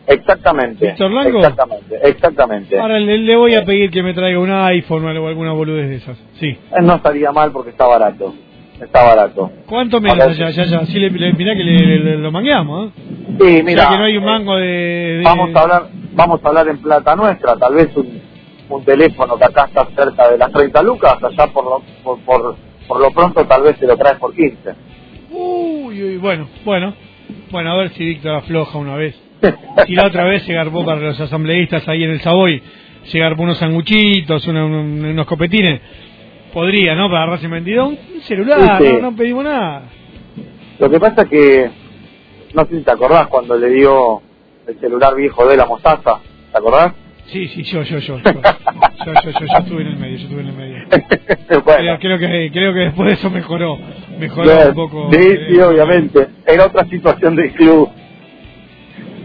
[0.07, 0.87] Exactamente.
[0.87, 1.39] ¿Víctor Blanco?
[1.39, 2.79] Exactamente, exactamente.
[2.81, 5.97] Ahora le, le voy a pedir que me traiga un iPhone o alguna boludez de
[5.97, 6.19] esas.
[6.41, 6.49] Sí.
[6.49, 8.35] Eh, No estaría mal porque está barato.
[8.81, 9.51] Está barato.
[9.67, 10.51] ¿Cuánto menos allá?
[10.51, 10.87] Ya, ya.
[10.87, 12.91] Sí, le, le- mirá que le, le- lo mangueamos, ¿eh?
[13.39, 13.85] Sí, mira.
[13.85, 14.67] Ya que no hay un mango de...
[14.67, 18.21] de- Vamos a hablar, vamos a hablar en plata nuestra, tal vez un,
[18.71, 22.57] un teléfono que acá está cerca de las 30 lucas, allá por lo, por, por,
[22.89, 24.57] por lo pronto tal vez se lo traes por 15.
[25.31, 26.95] Uy, uy, bueno, bueno.
[27.51, 29.15] Bueno, a ver si Víctor afloja una vez.
[29.87, 32.63] Si la otra vez se garbó para los asambleístas ahí en el Savoy,
[33.05, 35.81] se garbó unos sanguchitos, una- un- unos copetines.
[36.53, 37.11] Podría, ¿no?
[37.11, 39.83] Para Racing 22, un celular, no, no pedimos nada.
[40.79, 41.71] Lo que pasa es que,
[42.55, 44.23] no sé si te acordás cuando le dio
[44.67, 46.93] el celular viejo de la mostaza, ¿te acordás?
[47.27, 48.19] Sí, sí, yo, yo, yo.
[48.19, 50.79] Yo, yo, yo, yo, yo estuve en el medio, yo estuve en el medio.
[51.49, 53.79] Creo, creo que, creo que después de eso mejoró.
[54.19, 55.09] Mejoró un poco.
[55.13, 56.27] Sí, eh, sí, obviamente.
[56.47, 57.89] Era otra situación del club.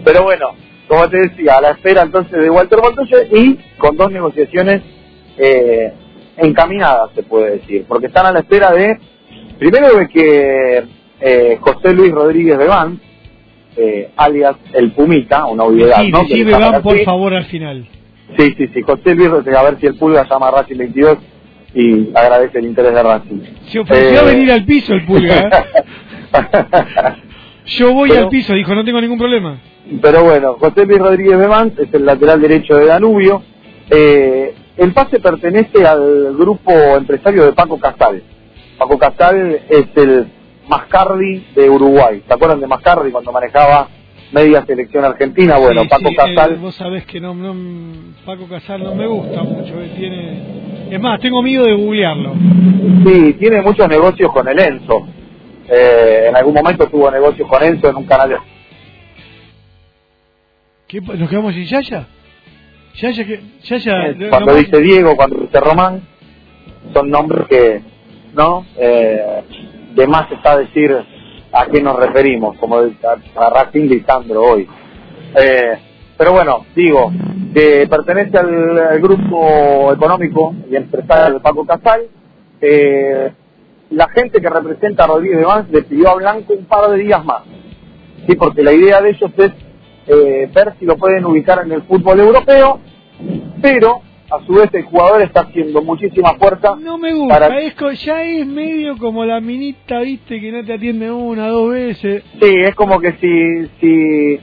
[0.04, 0.50] Pero bueno,
[0.88, 4.84] como te decía, a la espera entonces de Walter Montoya y con dos negociaciones
[5.38, 5.92] eh,
[6.38, 8.98] encaminadas, se puede decir, porque están a la espera de,
[9.60, 10.84] primero de que
[11.22, 13.00] eh, José Luis Rodríguez Bebán,
[13.78, 16.24] eh, alias el Pumita, una obviedad, Sí, ¿no?
[16.24, 17.88] llaman Bebán, por favor, al final.
[18.38, 21.18] Sí, sí, sí, José Luis Rodríguez, a ver si el Pulga llama a Racing 22
[21.74, 23.40] y agradece el interés de Racing.
[23.68, 25.40] Se ofreció a Eh, venir al piso el pulga.
[25.40, 25.50] ¿eh?
[27.66, 29.60] Yo voy Pero- al piso, dijo, no tengo ningún problema.
[30.02, 33.44] Pero bueno, José Luis Rodríguez Bebán es el lateral derecho de Danubio.
[33.90, 38.22] Eh, el pase pertenece al grupo empresario de Paco Casal.
[38.78, 40.28] Paco Casal es el
[40.68, 42.24] Mascardi de Uruguay.
[42.28, 43.88] ¿Se acuerdan de Mascardi cuando manejaba
[44.32, 45.58] media selección argentina?
[45.58, 46.52] Bueno, Sí, Paco sí, Casal...
[46.54, 47.56] eh, vos sabés que no, no,
[48.26, 49.74] Paco Casal no me gusta mucho.
[49.96, 50.66] tiene...
[50.92, 52.34] Es más, tengo miedo de googlearlo.
[53.06, 55.08] Sí, tiene muchos negocios con el Enzo.
[55.68, 58.36] Eh, en algún momento tuvo negocios con Enzo en un canal de...
[60.88, 62.08] ¿Qué, ¿Nos quedamos sin Yaya?
[62.98, 66.02] Yaya, que, Yaya, Eh, cuando dice Diego, cuando dice Román,
[66.94, 67.82] son nombres que,
[68.34, 68.66] ¿no?
[68.78, 69.44] Eh,
[69.96, 70.96] de más está decir
[71.52, 74.68] a qué nos referimos, como a, Racing y Sandro hoy.
[75.36, 75.78] Eh,
[76.18, 77.12] pero bueno, digo,
[77.54, 82.04] que pertenece al, al grupo económico y empresario de Paco Casal.
[82.62, 83.32] Eh,
[83.92, 86.98] la gente que representa a Rodríguez de Vance le pidió a Blanco un par de
[87.04, 87.44] días más.
[88.28, 89.52] Sí, porque la idea de ellos es
[90.08, 92.80] eh, ver si lo pueden ubicar en el fútbol europeo,
[93.62, 96.76] pero a su vez el jugador está haciendo muchísima fuerza.
[96.80, 100.74] No me gusta, para- es ya es medio como la minita, viste, que no te
[100.74, 102.24] atiende una, dos veces.
[102.42, 104.40] Sí, es como que si, si,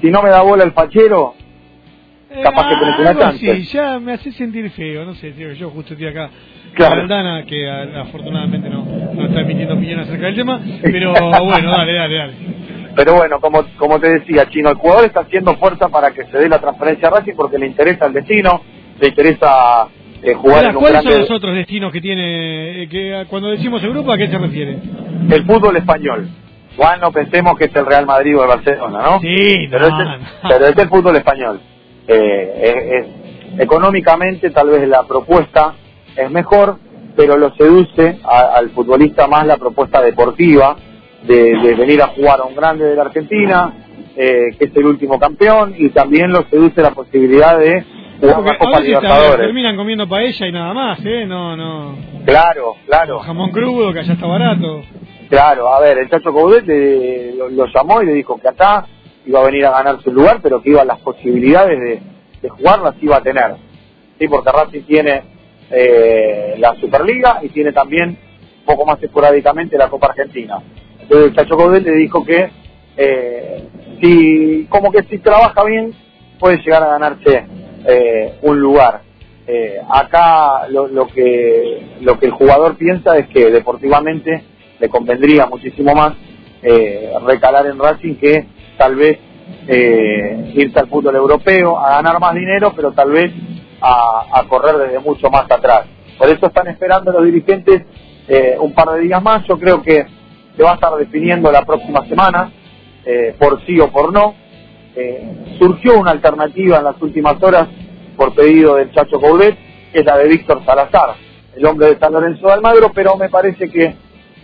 [0.00, 1.34] si no me da bola el fachero,
[2.42, 5.94] capaz que tenés una así, ya me hace sentir feo, no sé, tío, yo justo
[5.94, 6.30] estoy acá.
[6.74, 7.00] Claro.
[7.02, 8.84] Aldana, que a- afortunadamente no,
[9.14, 12.34] no está emitiendo opinión acerca del tema, pero bueno, dale, dale, dale.
[12.98, 16.36] Pero bueno, como, como te decía, Chino, el jugador está haciendo fuerza para que se
[16.36, 18.60] dé la transferencia a Racing porque le interesa el destino,
[18.98, 19.86] le interesa
[20.20, 21.10] eh, jugar Ahora, en un ¿Cuáles grande...
[21.12, 24.78] son los otros destinos que tiene, eh, que cuando decimos Europa, ¿a qué se refiere?
[25.30, 26.28] el fútbol español.
[26.76, 29.20] Juan, no pensemos que es el Real Madrid o el Barcelona, ¿no?
[29.20, 30.48] Sí, pero, no, es, el, no.
[30.48, 31.60] pero es el fútbol español.
[32.08, 35.74] Eh, es- es- económicamente tal vez la propuesta
[36.16, 36.78] es mejor,
[37.16, 40.74] pero lo seduce a- al futbolista más la propuesta deportiva
[41.22, 43.72] de, de venir a jugar a un grande de la Argentina,
[44.16, 47.84] eh, que es el último campeón, y también lo seduce la posibilidad de
[48.20, 49.36] jugar una Copa Libertadores.
[49.46, 51.24] terminan comiendo paella y nada más, ¿eh?
[51.26, 51.96] No, no.
[52.24, 53.18] Claro, claro.
[53.20, 54.82] Jamón crudo, que allá está barato.
[55.28, 58.86] Claro, a ver, el Chacho Coudet le- lo, lo llamó y le dijo que acá
[59.26, 62.00] iba a venir a ganar su lugar, pero que iba las posibilidades de,
[62.40, 63.54] de jugar las iba a tener.
[64.18, 65.22] Sí, porque Racing tiene
[65.70, 68.08] eh, la Superliga y tiene también
[68.60, 70.58] un poco más esporádicamente la Copa Argentina.
[71.10, 72.50] El Chacho Coudet le dijo que
[72.96, 73.68] eh,
[74.00, 75.94] si como que si trabaja bien
[76.38, 77.46] puede llegar a ganarse
[77.86, 79.02] eh, un lugar.
[79.46, 84.44] Eh, acá lo, lo que lo que el jugador piensa es que deportivamente
[84.78, 86.12] le convendría muchísimo más
[86.62, 89.18] eh, recalar en Racing que tal vez
[89.66, 93.32] eh, irse al fútbol europeo a ganar más dinero, pero tal vez
[93.80, 95.86] a, a correr desde mucho más atrás.
[96.18, 97.82] Por eso están esperando los dirigentes
[98.28, 99.46] eh, un par de días más.
[99.46, 100.04] Yo creo que
[100.58, 102.50] se va a estar definiendo la próxima semana,
[103.06, 104.34] eh, por sí o por no.
[104.96, 107.68] Eh, surgió una alternativa en las últimas horas
[108.16, 109.56] por pedido del Chacho Coudet,
[109.92, 111.14] que es la de Víctor Salazar,
[111.56, 113.94] el hombre de San Lorenzo de Almagro, pero me parece que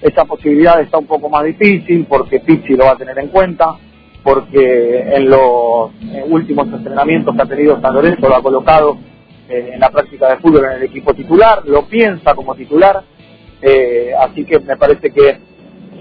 [0.01, 3.75] esa posibilidad está un poco más difícil porque Pizzi lo va a tener en cuenta,
[4.23, 8.99] porque en los eh, últimos entrenamientos que ha tenido San Lorenzo lo ha colocado
[9.49, 13.03] eh, en la práctica de fútbol en el equipo titular, lo piensa como titular,
[14.21, 15.54] así que me parece que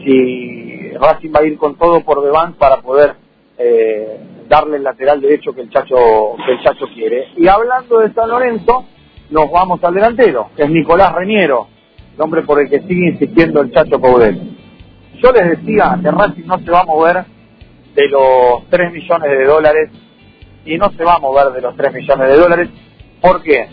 [0.03, 3.15] si Racing va a ir con todo por Deván para poder
[3.57, 7.27] eh, darle el lateral derecho que el Chacho que el Chacho quiere.
[7.37, 8.85] Y hablando de San Lorenzo,
[9.29, 11.67] nos vamos al delantero, que es Nicolás Reñero,
[12.15, 14.35] el hombre por el que sigue insistiendo el Chacho Coudet.
[15.21, 17.25] Yo les decía que Racing no se va a mover
[17.95, 19.89] de los 3 millones de dólares
[20.65, 22.69] y no se va a mover de los 3 millones de dólares.
[23.21, 23.67] ¿Por qué?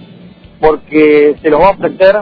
[0.60, 2.16] Porque se los va a ofrecer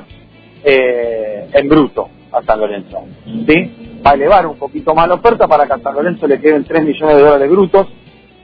[0.64, 3.04] eh, en bruto a San Lorenzo.
[3.46, 3.87] ¿sí?
[4.04, 6.64] Va a elevar un poquito más la oferta para que a San Lorenzo le queden
[6.64, 7.86] 3 millones de dólares brutos.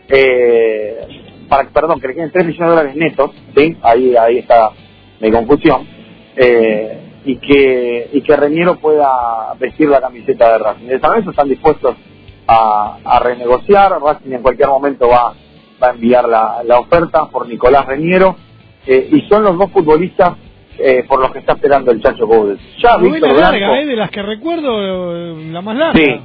[0.09, 1.07] Eh,
[1.49, 3.31] para, perdón, que le queden 3 millones de dólares netos.
[3.83, 4.71] Ahí, ahí está
[5.21, 5.87] mi confusión.
[6.37, 10.87] Eh, y que y que Reñero pueda vestir la camiseta de Racing.
[10.87, 11.95] De San Lorenzo están dispuestos
[12.47, 13.93] a, renegociar.
[14.01, 15.35] Racing en cualquier momento va,
[15.83, 18.37] va a enviar la, la oferta por Nicolás Reñero.
[18.87, 20.35] Eh, y son los dos futbolistas
[20.79, 22.59] eh, por los que está esperando el Chacho Coudet.
[22.83, 23.87] Ya Víctor larga, Blanco- ¿eh?
[23.87, 25.99] De las que recuerdo, eh, la más larga.
[26.01, 26.21] Sí.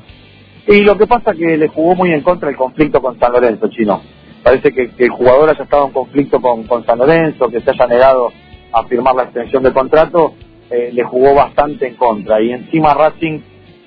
[0.68, 3.68] Y lo que pasa que le jugó muy en contra el conflicto con San Lorenzo,
[3.70, 4.02] chino.
[4.44, 7.72] Parece que, que el jugador haya estado en conflicto con, con San Lorenzo, que se
[7.72, 8.32] haya negado
[8.72, 10.34] a firmar la extensión de contrato,
[10.70, 12.40] eh, le jugó bastante en contra.
[12.42, 13.40] Y encima Racing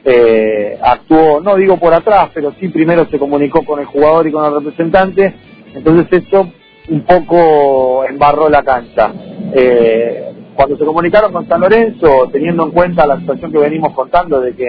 [0.05, 4.33] eh, actuó, no digo por atrás, pero sí primero se comunicó con el jugador y
[4.33, 5.35] con el representante.
[5.75, 6.51] Entonces eso
[6.89, 9.13] un poco embarró la cancha.
[9.55, 14.41] Eh, cuando se comunicaron con San Lorenzo, teniendo en cuenta la situación que venimos contando
[14.41, 14.67] de que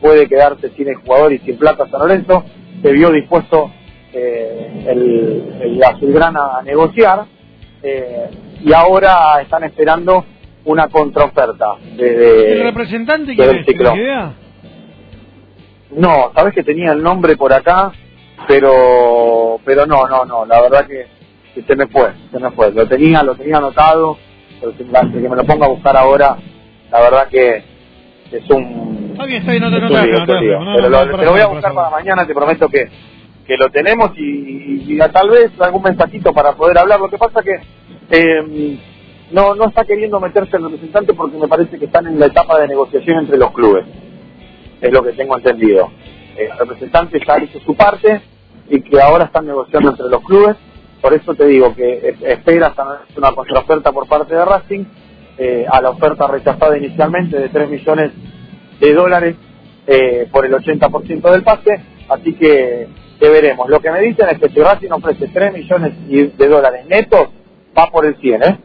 [0.00, 2.44] puede quedarse sin el jugador y sin plata San Lorenzo,
[2.82, 3.70] se vio dispuesto
[4.12, 7.24] eh, el, el azulgrana a negociar
[7.82, 8.30] eh,
[8.64, 10.24] y ahora están esperando
[10.64, 13.52] una contraoferta de, de- ¿El representante de quién es?
[13.52, 13.96] ¿Tienes ciclón.
[13.98, 14.32] idea?
[15.92, 17.92] No, sabes que tenía el nombre por acá,
[18.48, 21.06] pero pero no, no, no, la verdad que,
[21.54, 22.72] que se me fue, se me fue.
[22.72, 24.18] Lo tenía, lo tenía anotado,
[24.74, 26.36] que me lo ponga a buscar ahora,
[26.90, 27.62] la verdad que
[28.32, 29.12] es un...
[29.12, 32.02] Está bien, está bien, no te no no, lo, te voy a buscar para para
[32.02, 32.88] mañana, te prometo que,
[33.46, 37.00] que lo tenemos y, y- y tal vez algún mensajito para poder hablar.
[37.00, 37.52] Lo que pasa que
[38.10, 38.78] eh,
[39.32, 42.58] no, no está queriendo meterse el representante porque me parece que están en la etapa
[42.60, 43.84] de negociación entre los clubes
[44.80, 45.90] es lo que tengo entendido.
[46.36, 48.20] El representante ya hizo su parte
[48.68, 50.56] y que ahora están negociando entre los clubes.
[51.06, 52.84] Por eso te digo que es- espera hasta
[53.16, 54.84] una contraoferta por parte de Racing
[55.38, 58.10] eh, a la oferta rechazada inicialmente de 3 millones
[58.80, 59.36] de dólares
[59.86, 61.80] eh, por el 80% del pase.
[62.08, 62.88] Así que,
[63.20, 63.68] que veremos.
[63.70, 65.92] Lo que me dicen es que si Racing ofrece 3 millones
[66.36, 67.28] de dólares netos,
[67.78, 68.58] va por el 100, ¿eh?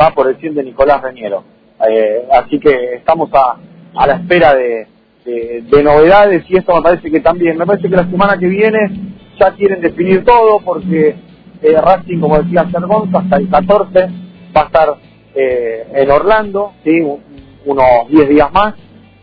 [0.00, 1.42] Va por el 100 de Nicolás Reñero.
[1.90, 3.56] Eh, así que estamos a,
[3.96, 4.86] a la espera de-
[5.62, 8.78] de novedades y esto me parece que también, me parece que la semana que viene
[9.40, 11.16] ya quieren definir todo porque
[11.62, 12.82] eh, Racing, como decía ayer
[13.14, 14.00] hasta el 14
[14.56, 14.94] va a estar
[15.34, 17.00] eh, en Orlando, ¿sí?
[17.00, 17.20] Un-
[17.66, 18.74] unos 10 días más,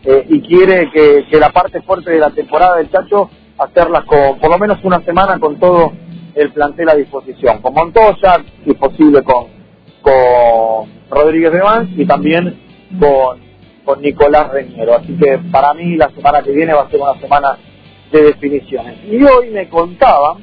[0.04, 4.50] eh, y quiere que, la parte fuerte de la temporada del Chacho hacerlas con por
[4.50, 5.92] lo menos una semana con todo
[6.34, 9.46] el plantel a disposición, con Montoya, si posible con,
[10.02, 12.60] con Rodríguez de Vance y también
[13.00, 13.38] con,
[13.84, 14.94] con Nicolás Reñero.
[14.94, 17.56] Así que para mí la semana que viene va a ser una semana
[18.12, 18.98] de definiciones.
[19.04, 20.38] Y hoy me contaban,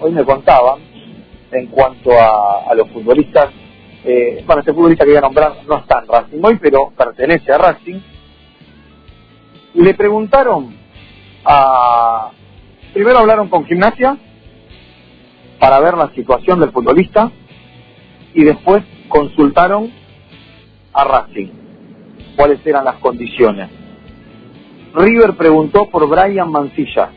[0.00, 0.80] hoy me contaban,
[1.52, 3.48] en cuanto a, a los futbolistas,
[4.04, 7.52] eh, bueno, este futbolista que voy a nombrar no está en Racing hoy, pero pertenece
[7.52, 8.00] a Racing,
[9.74, 10.76] le preguntaron
[11.44, 12.30] a...
[12.92, 14.16] Primero hablaron con gimnasia
[15.60, 17.30] para ver la situación del futbolista
[18.34, 19.92] y después consultaron
[20.92, 21.48] a Racing
[22.36, 23.68] cuáles eran las condiciones.
[24.94, 27.10] River preguntó por Brian Mancilla.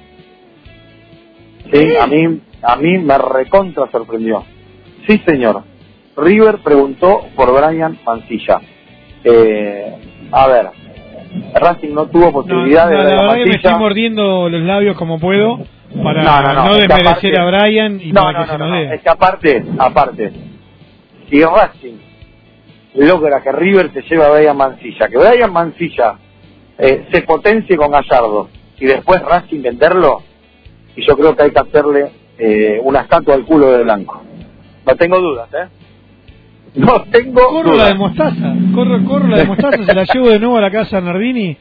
[1.71, 4.43] Sí, a mí, a mí me recontra sorprendió.
[5.07, 5.63] Sí, señor.
[6.17, 8.59] River preguntó por Brian Mancilla.
[9.23, 9.95] Eh,
[10.31, 10.67] a ver,
[11.55, 14.61] Racing no tuvo No, posibilidad no, de la Brian verdad que me estoy mordiendo los
[14.61, 15.59] labios como puedo
[16.03, 18.57] para No, no, no, no, desmerecer aparte- a Brian y no, para no, que se
[18.57, 18.95] no, nos no, dé.
[18.95, 20.31] es que aparte, aparte,
[21.29, 21.97] si Racing
[22.95, 26.15] logra que River se lleve a Brian Mancilla, que Brian Mancilla
[26.77, 28.49] eh, se potencie con Gallardo
[28.79, 30.23] y después Racing venderlo,
[30.95, 32.11] y yo creo que hay que hacerle
[32.43, 34.21] eh, una estatua al culo de blanco.
[34.87, 35.67] No tengo dudas, ¿eh?
[36.75, 40.39] No tengo Corro la de mostaza, corro, corro la de mostaza, se la llevo de
[40.39, 41.57] nuevo a la casa de Nardini.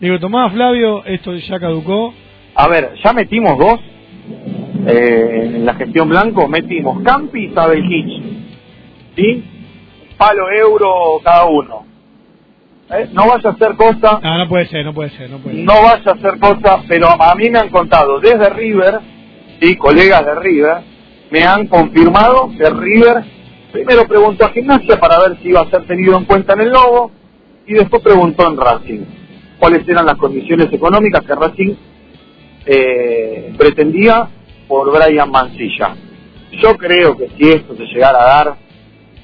[0.00, 2.12] Digo, tomá Flavio, esto ya caducó.
[2.54, 3.80] A ver, ya metimos dos
[4.86, 8.22] eh, en la gestión blanco, metimos Campi y Sabel Hitch.
[9.16, 9.44] ¿Sí?
[10.18, 11.86] Palo euro cada uno.
[12.90, 15.56] Eh, No vaya a hacer cosa, No, no puede ser, no puede ser, no puede
[15.56, 15.64] ser.
[15.64, 19.00] no vaya a hacer cosa, pero a mí me han contado desde River,
[19.60, 20.78] sí, colegas de River,
[21.30, 23.24] me han confirmado que River
[23.72, 26.70] primero preguntó a Gimnasia para ver si iba a ser tenido en cuenta en el
[26.70, 27.12] Lobo
[27.66, 29.04] y después preguntó en Racing
[29.58, 31.74] cuáles eran las condiciones económicas que Racing
[32.66, 34.28] eh, pretendía
[34.66, 35.94] por Brian Mancilla.
[36.60, 38.56] Yo creo que si esto se llegara a dar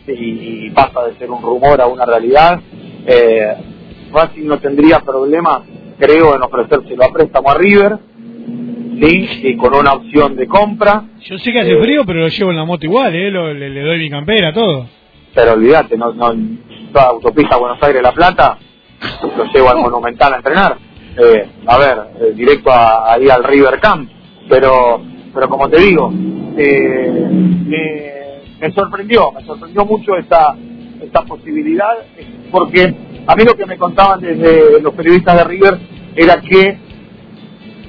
[0.07, 2.61] y, y pasa de ser un rumor a una realidad,
[3.07, 3.57] eh,
[4.12, 5.64] Racing no tendría problema,
[5.99, 7.99] creo, en ofrecérselo a préstamo a River,
[9.01, 11.05] sí, y con una opción de compra.
[11.20, 13.30] Yo sé que hace Eh, frío, pero lo llevo en la moto igual, ¿eh?
[13.30, 14.88] Lo- le, le doy mi campera, todo.
[15.34, 16.32] Pero olvídate, no, no,
[16.92, 18.59] toda autopista Buenos Aires-La Plata,
[19.36, 20.76] lo llevo al Monumental a entrenar.
[21.18, 24.11] Eh, a ver, eh, directo a- ahí al River Camp.
[24.49, 25.03] Pero,
[25.34, 26.11] pero como te digo,
[26.57, 27.28] eh,
[27.66, 28.12] me,
[28.61, 30.55] me sorprendió, me sorprendió mucho esta,
[31.03, 32.94] esta posibilidad, eh, porque
[33.26, 35.78] a mí lo que me contaban desde los periodistas de River
[36.14, 36.78] era que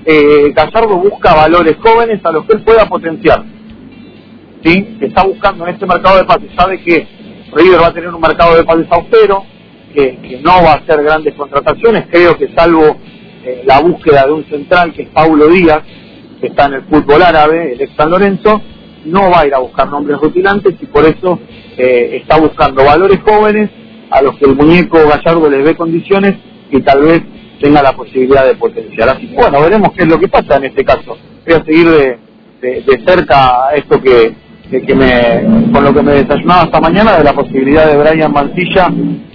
[0.09, 3.43] eh, Gallardo busca valores jóvenes a los que él pueda potenciar.
[4.63, 4.97] ¿sí?
[5.01, 7.05] está buscando en este mercado de pases, sabe que
[7.53, 9.43] River va a tener un mercado de pases austero,
[9.93, 12.97] que, que no va a hacer grandes contrataciones, creo que salvo
[13.43, 15.83] eh, la búsqueda de un central que es Paulo Díaz,
[16.39, 18.61] que está en el fútbol árabe, el ex San Lorenzo,
[19.05, 21.39] no va a ir a buscar nombres rutilantes y por eso
[21.77, 23.69] eh, está buscando valores jóvenes
[24.09, 26.35] a los que el muñeco Gallardo les ve condiciones
[26.71, 27.23] y tal vez
[27.59, 29.09] tenga la posibilidad de potenciar.
[29.09, 31.17] Así que bueno, veremos qué es lo que pasa en este caso.
[31.45, 32.17] Voy a seguir de,
[32.61, 34.31] de, de cerca esto que,
[34.69, 38.31] que, que me, con lo que me desayunaba esta mañana de la posibilidad de Brian
[38.31, 38.89] Mancilla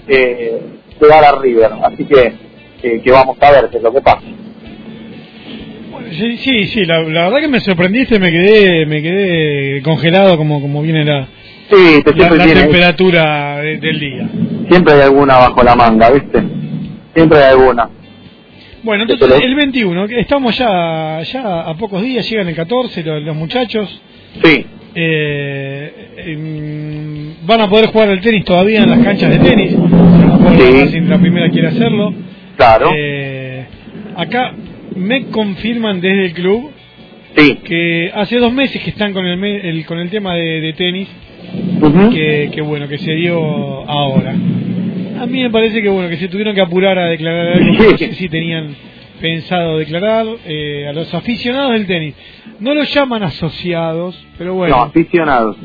[0.09, 0.61] eh,
[1.01, 1.71] llegar a River.
[1.85, 2.33] Así que,
[2.81, 4.23] que, que vamos a ver qué es lo que pasa.
[6.11, 10.61] Sí, sí, sí, la, la verdad que me sorprendiste, me quedé me quedé congelado como
[10.61, 11.27] como viene la,
[11.71, 14.29] Sí, te la, tiene- temperatura de- del día.
[14.69, 16.43] siempre hay alguna bajo la manga, ¿viste?
[17.15, 17.89] Siempre hay alguna.
[18.83, 23.23] Bueno, entonces el 21, que estamos ya ya a pocos días, llegan el 14 los,
[23.23, 24.03] los muchachos.
[24.43, 24.67] Sí.
[24.95, 25.93] Eh,
[27.47, 29.71] van a poder jugar al tenis todavía en las canchas de tenis.
[29.71, 31.01] Si Sí.
[31.01, 32.13] la primera quiere hacerlo.
[32.57, 32.91] Claro.
[32.97, 33.65] Eh,
[34.17, 34.53] acá
[34.97, 36.71] me confirman desde el club
[37.37, 37.59] Sí.
[37.65, 41.09] que hace dos meses que están con el, el- con el tema de, de tenis,
[41.81, 42.11] Ujú.
[42.11, 43.39] que, que bueno, que se dio
[43.89, 44.35] ahora.
[45.23, 47.91] A mí me parece que bueno, que se tuvieron que apurar a declarar algo que
[47.93, 48.75] no sé si tenían
[49.21, 52.15] pensado declarar eh, a los aficionados del tenis.
[52.61, 54.77] No los llaman asociados, pero bueno.
[54.77, 55.57] No, aficionados.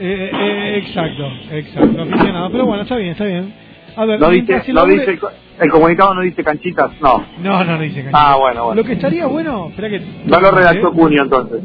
[0.00, 2.50] Eh, eh, exacto, exacto, aficionados.
[2.52, 3.52] Pero bueno, está bien, está bien.
[3.96, 6.90] A ver, No dice, el no hombre- dice, el co- el comunicado no dice canchitas,
[7.00, 7.26] no.
[7.42, 8.10] No, no, no dice canchita.
[8.32, 8.80] Ah, bueno, bueno.
[8.82, 10.00] Lo que estaría bueno, espera que...
[10.24, 11.60] No lo redactó Cunio entonces.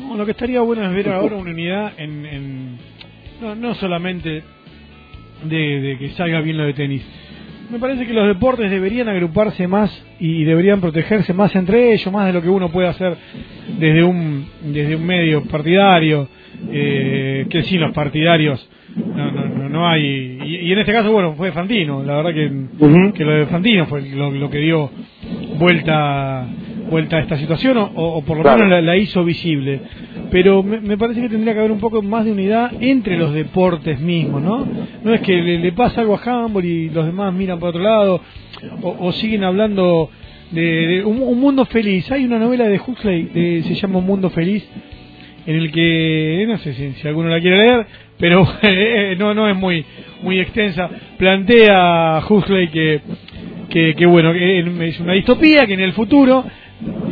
[0.00, 2.78] No, lo que estaría bueno es ver ahora una unidad en, en-
[3.42, 4.42] no, no solamente
[5.44, 7.02] de, de que salga bien lo de tenis.
[7.70, 9.90] Me parece que los deportes deberían agruparse más
[10.20, 13.16] y deberían protegerse más entre ellos, más de lo que uno puede hacer
[13.78, 16.28] desde un desde un medio partidario,
[16.70, 20.38] eh, que sin los partidarios no, no, no, no hay.
[20.44, 22.50] Y, y en este caso, bueno, fue Fantino, la verdad que,
[23.14, 24.90] que lo de Fantino fue lo, lo que dio
[25.58, 26.46] vuelta
[26.90, 28.58] vuelta a esta situación o, o por lo Claro.
[28.64, 29.80] menos la, la hizo visible.
[30.32, 34.00] Pero me, parece que tendría que haber un poco más de unidad entre los deportes
[34.00, 34.66] mismos, ¿no?
[35.04, 38.22] No es que le, pasa algo a Humboldt y los demás miran por otro lado
[38.82, 40.08] o, siguen hablando
[40.50, 42.10] de, un, un mundo feliz.
[42.10, 44.66] Hay una novela de Huxley, de- se llama Un mundo feliz,
[45.46, 47.86] en el que no sé si, si alguno la quiere leer,
[48.18, 49.84] pero eh, no no es muy
[50.22, 50.88] muy extensa.
[51.18, 53.00] Plantea Huxley que
[53.68, 56.42] que, que, bueno que es una distopía que en el futuro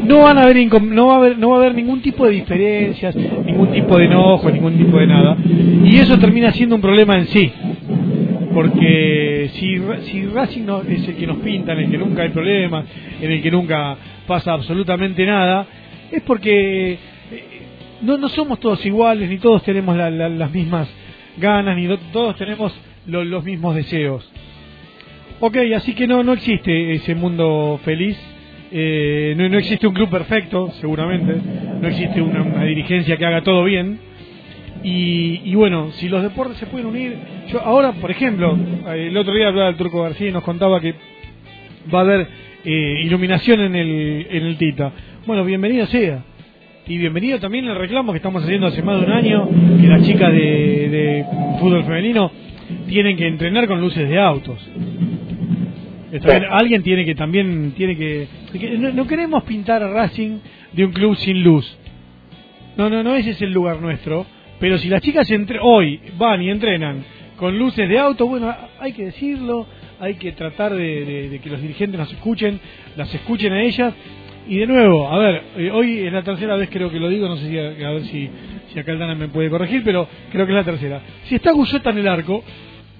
[0.04, 2.32] no van a haber no va a haber no va a haber ningún tipo de
[2.32, 5.36] diferencias, ningún tipo de enojo, ningún tipo de nada
[5.84, 7.52] y eso termina siendo un problema en sí.
[8.52, 9.78] porque si,
[10.10, 12.84] si Racing no, es el que nos pinta, en el que nunca hay problemas,
[13.20, 13.96] en el que nunca
[14.26, 15.66] pasa absolutamente nada,
[16.10, 16.98] es porque eh,
[18.02, 20.88] no, no somos todos iguales, ni todos tenemos la- la- las mismas
[21.38, 22.74] ganas, ni todos tenemos
[23.06, 24.28] lo- los mismos deseos.
[25.38, 28.18] Ok, así que no, no existe ese mundo feliz,
[28.72, 31.34] eh, no, no existe un club perfecto, seguramente,
[31.80, 33.98] no existe una, dirigencia que haga todo bien.
[34.82, 37.16] Y, y bueno, si los deportes se pueden unir,
[37.48, 38.56] yo ahora, por ejemplo,
[38.88, 40.94] eh, el otro día hablaba el Turco García y nos contaba que
[41.92, 42.26] va a haber
[42.64, 44.92] eh, iluminación en el, en el Tita.
[45.26, 46.24] Bueno, bienvenido sea.
[46.86, 49.48] Y bienvenido también el reclamo que estamos haciendo hace más de un año,
[49.80, 51.24] que las chicas de, de
[51.60, 52.32] fútbol femenino
[52.88, 54.58] tienen que entrenar con luces de autos.
[56.18, 58.26] Bien, Alguien tiene que también, tiene que...
[58.52, 60.38] que No, no queremos pintar a Racing
[60.72, 61.76] de un club sin luz.
[62.76, 64.26] No, no, no, ese es el lugar nuestro.
[64.58, 67.04] Pero si las chicas entre, hoy van y entrenan
[67.36, 69.66] con luces de auto, bueno, hay que decirlo,
[69.98, 72.61] hay que tratar de, de- de que los dirigentes las escuchen,
[72.96, 73.94] las escuchen a ellas.
[74.48, 77.28] Y de nuevo, a ver, eh, hoy es la tercera vez creo que lo digo,
[77.28, 78.28] no sé si a, a ver si,
[78.72, 81.00] si acá el Dana me puede corregir, pero creo que es la tercera.
[81.24, 82.42] Si está Guyota en el arco,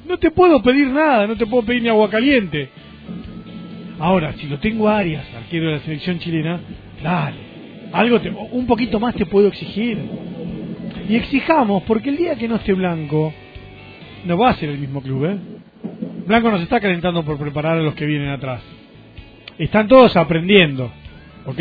[0.09, 2.69] no te puedo pedir nada, no te puedo pedir ni agua caliente.
[4.01, 6.59] Ahora, si lo tengo a Arias, arquero de la selección chilena,
[7.03, 7.37] dale,
[7.93, 9.99] algo te- un poquito más te puedo exigir.
[11.09, 13.33] Y exijamos, porque el día que no esté Blanco,
[14.25, 15.37] no va a ser el mismo club, ¿eh?
[16.27, 18.63] Blanco nos está calentando por preparar a los que vienen atrás.
[19.59, 20.91] Están todos aprendiendo,
[21.47, 21.61] ¿ok?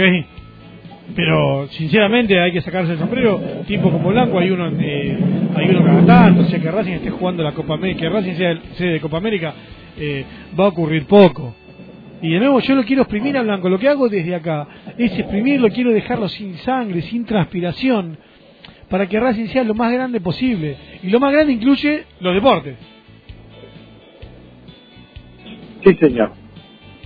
[1.16, 5.18] Pero sinceramente hay que sacarse el sombrero, tipo como Blanco, hay uno, eh,
[5.56, 8.36] hay uno cada tanto, o sea que Racing esté jugando la Copa América, que Racing
[8.36, 9.54] sea de Copa América,
[9.98, 10.24] eh,
[10.58, 11.56] va a ocurrir poco.
[12.22, 14.68] Y de nuevo yo lo quiero exprimir a Blanco, lo que hago desde acá
[14.98, 18.18] es exprimirlo, quiero dejarlo sin sangre, sin transpiración,
[18.90, 20.76] para que Racing sea lo más grande posible.
[21.04, 22.76] Y lo más grande incluye los deportes.
[25.84, 26.32] Sí, señor.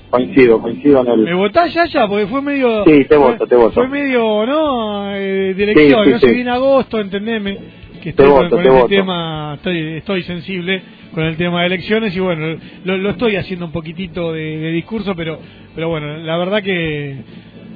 [0.09, 1.19] Coincido, coincido en el...
[1.25, 2.07] ¿Me votás ya ya?
[2.07, 2.83] Porque fue medio...
[2.85, 3.71] Sí, te fue- voto, te voto.
[3.71, 5.11] Fue medio, ¿no?
[5.15, 6.35] Eh, Sí, sí, no se sí.
[6.35, 7.57] viene agosto, entendeme.
[8.01, 8.87] Que Te estoy con, con te este voto.
[8.87, 10.81] tema, estoy, estoy sensible
[11.13, 14.71] con el tema de elecciones y bueno, lo, lo estoy haciendo un poquitito de, de
[14.71, 15.39] discurso, pero
[15.75, 17.17] pero bueno, la verdad que,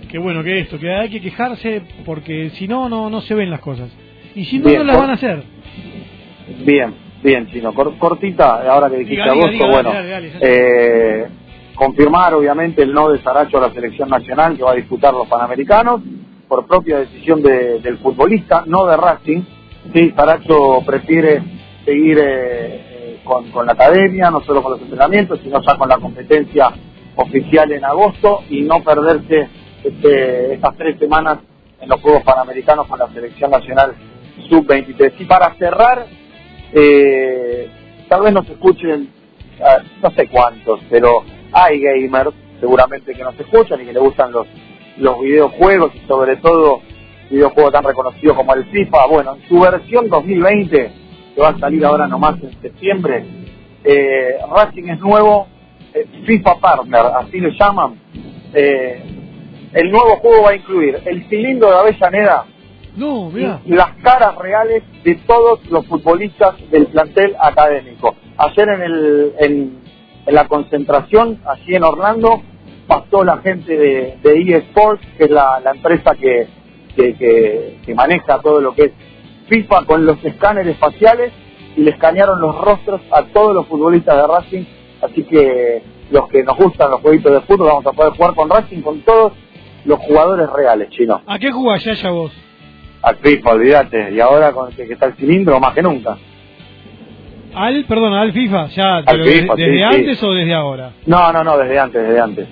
[0.09, 3.49] que bueno, que esto, que hay que quejarse porque si no, no, no se ven
[3.49, 3.89] las cosas.
[4.35, 5.43] Y si no, Bien, no las van a hacer.
[6.65, 7.73] Bien, bien, Chino.
[7.73, 11.25] Cor- cortita, ahora que dijiste Diga, agosto, diga, bueno, dale, dale, dale, eh,
[11.75, 15.27] confirmar obviamente el no de Saracho a la selección nacional que va a disputar los
[15.27, 16.01] Panamericanos
[16.47, 19.41] por propia decisión de- del futbolista, no de Racing.
[19.93, 21.41] Sí, Saracho prefiere
[21.85, 22.86] seguir eh,
[23.27, 26.71] con, con la academia, no solo con los entrenamientos, sino ya con la competencia
[27.15, 29.49] oficial en agosto y no perderse
[29.83, 31.39] este, estas tres semanas
[31.81, 33.93] en los Juegos Panamericanos con la selección nacional
[34.49, 35.13] sub-23.
[35.19, 36.05] Y para cerrar,
[36.73, 37.69] eh,
[38.07, 39.09] tal vez nos escuchen,
[39.61, 44.31] ah, no sé cuántos, pero hay gamers seguramente que nos escuchan y que le gustan
[44.31, 44.47] los,
[44.97, 46.81] los videojuegos y sobre todo
[47.29, 49.05] videojuegos tan reconocidos como el FIFA.
[49.07, 50.91] Bueno, en su versión 2020,
[51.37, 53.23] que va a salir ahora nomás en septiembre,
[53.83, 55.45] eh, Racing es nuevo,
[55.93, 57.93] eh, FIFA Partner, así le llaman.
[58.55, 59.03] Eh,
[59.73, 62.45] el nuevo juego va a incluir el cilindro de Avellaneda,
[62.95, 63.61] No, mira.
[63.65, 68.15] y las caras reales de todos los futbolistas del plantel académico.
[68.37, 69.79] Ayer en, el, en,
[70.25, 72.41] en la concentración, allí en Orlando,
[72.87, 76.47] pasó la gente de, de eSports, que es la, la empresa que,
[76.95, 78.91] que, que- que maneja todo lo que es
[79.47, 81.31] FIFA con los escáneres faciales
[81.75, 84.63] y le escanearon los rostros a todos los futbolistas de Racing.
[85.01, 88.49] Así que los que nos gustan los jueguitos de fútbol vamos a poder jugar con
[88.49, 89.33] Racing con todos
[89.85, 91.21] los jugadores reales, chino.
[91.27, 92.31] ¿A qué jugás ya, ya vos?
[93.03, 94.11] Al FIFA, olvídate.
[94.11, 96.17] Y ahora con que, que está el cilindro, más que nunca.
[97.55, 99.83] Al, perdón, al FIFA, ya, Al pero FIFA, de- ¿desde sí, sí.
[99.83, 100.91] antes o desde ahora?
[101.05, 102.47] No, no, no, desde antes, desde antes.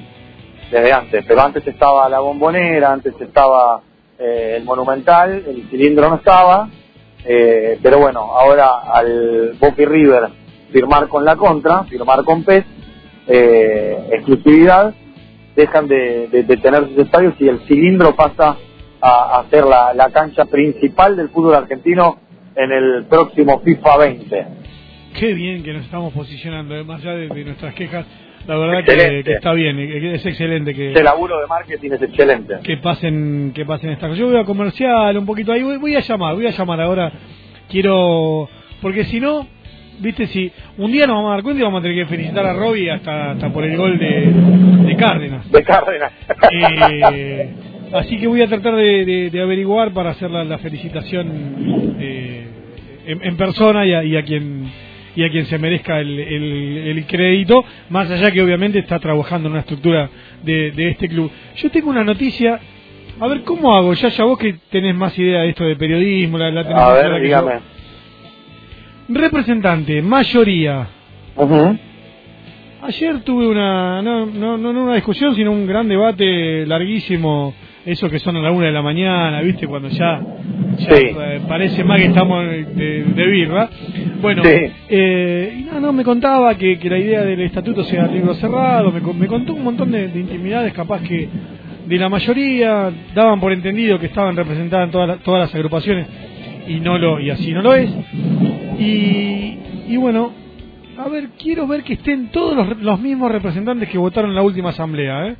[0.71, 1.25] Desde antes.
[1.27, 3.81] Pero antes estaba la bombonera, antes estaba
[4.17, 6.69] eh, el monumental, el cilindro no estaba.
[7.27, 10.29] Eh, pero bueno, ahora al Boca River
[10.71, 12.65] firmar con la contra, firmar con PES,
[13.27, 14.93] eh, exclusividad,
[15.55, 18.57] dejan de, de- de tener sus estadios y el cilindro pasa
[19.01, 22.17] a, a ser la, la cancha principal del fútbol argentino
[22.55, 24.47] en el próximo FIFA 20.
[25.19, 28.05] Qué bien que nos estamos posicionando, eh, más allá de, de nuestras quejas.
[28.47, 32.55] La verdad que, está bien, es excelente que, Ese laburo de marketing es excelente.
[32.63, 34.19] que pasen que pasen estas cosas.
[34.19, 37.11] Yo voy a comercial un poquito ahí, voy, voy a llamar, voy a llamar ahora.
[37.69, 38.47] Quiero,
[38.81, 39.47] porque si no,
[39.99, 42.45] viste, si un día nos vamos a dar cuenta y vamos a tener que felicitar
[42.45, 44.31] a Robbie hasta, hasta por el gol de,
[44.85, 45.51] de Cárdenas.
[45.51, 46.11] De Cárdenas.
[46.51, 47.49] Eh,
[47.93, 52.47] así que voy a tratar de, de- de averiguar para hacer la, la felicitación eh,
[53.07, 54.71] en, en persona y a, y a quien
[55.15, 59.47] y a quien se merezca el, el- el crédito, más allá que obviamente está trabajando
[59.47, 60.09] en una estructura
[60.43, 61.31] de, de este club.
[61.55, 62.59] Yo tengo una noticia,
[63.19, 63.93] a ver, ¿cómo hago?
[63.93, 66.93] Ya, ya vos que tenés más idea de esto de periodismo, la, la tenés A
[66.93, 67.51] ver, dígame.
[67.53, 67.59] yo.
[69.09, 70.87] Representante, mayoría.
[72.81, 77.53] Ayer tuve una, no, no, no una discusión, sino un gran debate larguísimo,
[77.85, 79.67] eso que son a la una de la mañana, ¿viste?
[79.67, 80.21] Cuando ya,
[80.77, 83.69] ya, eh, parece más que estamos de, de birra.
[84.21, 84.49] Bueno, Sí.
[84.89, 88.91] eh, y no, no, me contaba que, que la idea del estatuto sea libro cerrado,
[88.91, 91.27] me, me contó un montón de, de intimidades, capaz que
[91.87, 96.07] de la mayoría daban por entendido que estaban representadas en todas, las- todas las agrupaciones
[96.67, 97.89] y no lo y así no lo es.
[98.79, 99.57] Y,
[99.89, 100.31] y bueno,
[100.97, 104.41] a ver, quiero ver que estén todos los, los mismos representantes que votaron en la
[104.41, 105.35] última asamblea, ¿eh?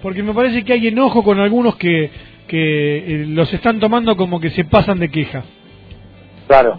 [0.00, 2.10] Porque me parece que hay enojo con algunos que,
[2.46, 5.42] que eh, los están tomando como que se pasan de queja.
[6.46, 6.78] Claro.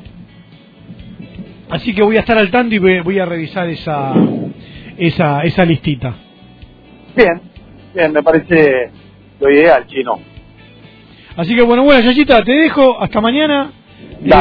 [1.70, 4.14] Así que voy a estar al tanto y voy, a revisar esa,
[4.98, 6.14] esa, esa listita.
[7.16, 7.42] Bien,
[7.96, 8.92] bien, me parece
[9.40, 10.20] lo ideal, chino.
[11.36, 13.02] Así que bueno, bueno, Yayita, te dejo.
[13.02, 13.72] Hasta mañana.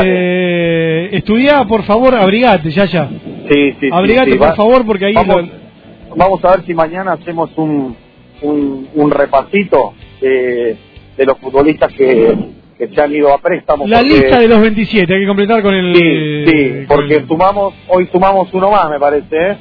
[0.05, 3.09] Eh, estudiá, por favor, abrigate, Yaya.
[3.51, 5.15] Sí, sí, Abrigate, sí, sí, por va- favor, porque ahí...
[5.15, 7.97] Vamos, lo- vamos a ver si mañana hacemos un,
[8.43, 10.77] un, un repasito de,
[11.17, 12.35] de los futbolistas que,
[12.79, 13.87] que se han ido a préstamo.
[13.87, 15.95] La porque- lista de los 27, hay que completar con el...
[15.97, 19.57] Sí, sí, porque sumamos, hoy sumamos uno más, me parece, ¿eh?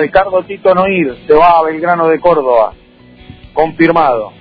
[0.00, 2.72] Ricardo Tito Noir se va a Belgrano de Córdoba.
[3.52, 4.32] Confirmado.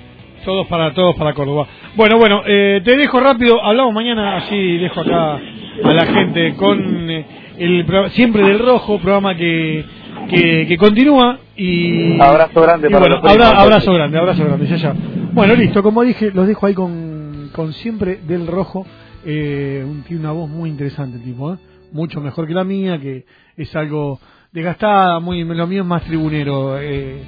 [0.45, 1.67] Todos para todos para Córdoba.
[1.95, 3.63] Bueno, bueno, eh, te dejo rápido.
[3.63, 5.39] Hablamos mañana, así dejo acá
[5.83, 7.25] a la gente con eh,
[7.57, 9.85] el siempre del rojo, programa que
[10.29, 14.65] que, que continúa y Abrazo grande y para bueno, los abra- abrazo grande, abrazo grande,
[14.67, 14.93] ya ya.
[15.33, 18.85] Bueno, listo, como dije, los dejo ahí con, con siempre del rojo.
[19.25, 21.57] Eh, un, tiene una voz muy interesante el tipo, ¿eh?
[21.91, 23.25] mucho mejor que la mía, que
[23.57, 24.19] es algo
[24.51, 26.77] desgastada, muy lo mío es más tribunero.
[26.79, 27.23] Eh,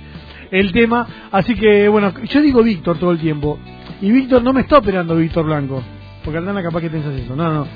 [0.51, 1.07] el tema.
[1.31, 3.57] Así que, bueno, yo digo Víctor todo el tiempo.
[4.01, 5.81] Y Víctor no me está operando Víctor Blanco.
[6.23, 7.35] Porque Aldana capaz que piensas eso.
[7.35, 7.67] No, no.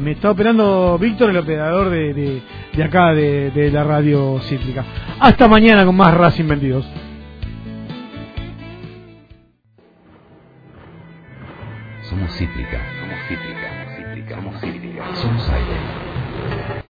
[0.00, 2.42] Me está operando Víctor, el operador de, de,
[2.74, 4.84] de acá, de, de la radio cíclica.
[5.20, 7.05] Hasta mañana con más Racing 22.
[12.08, 12.80] Somos cítrica.
[13.00, 14.36] Somos cítrica.
[14.36, 15.14] Somos cítrica.
[15.16, 16.05] Somos aire.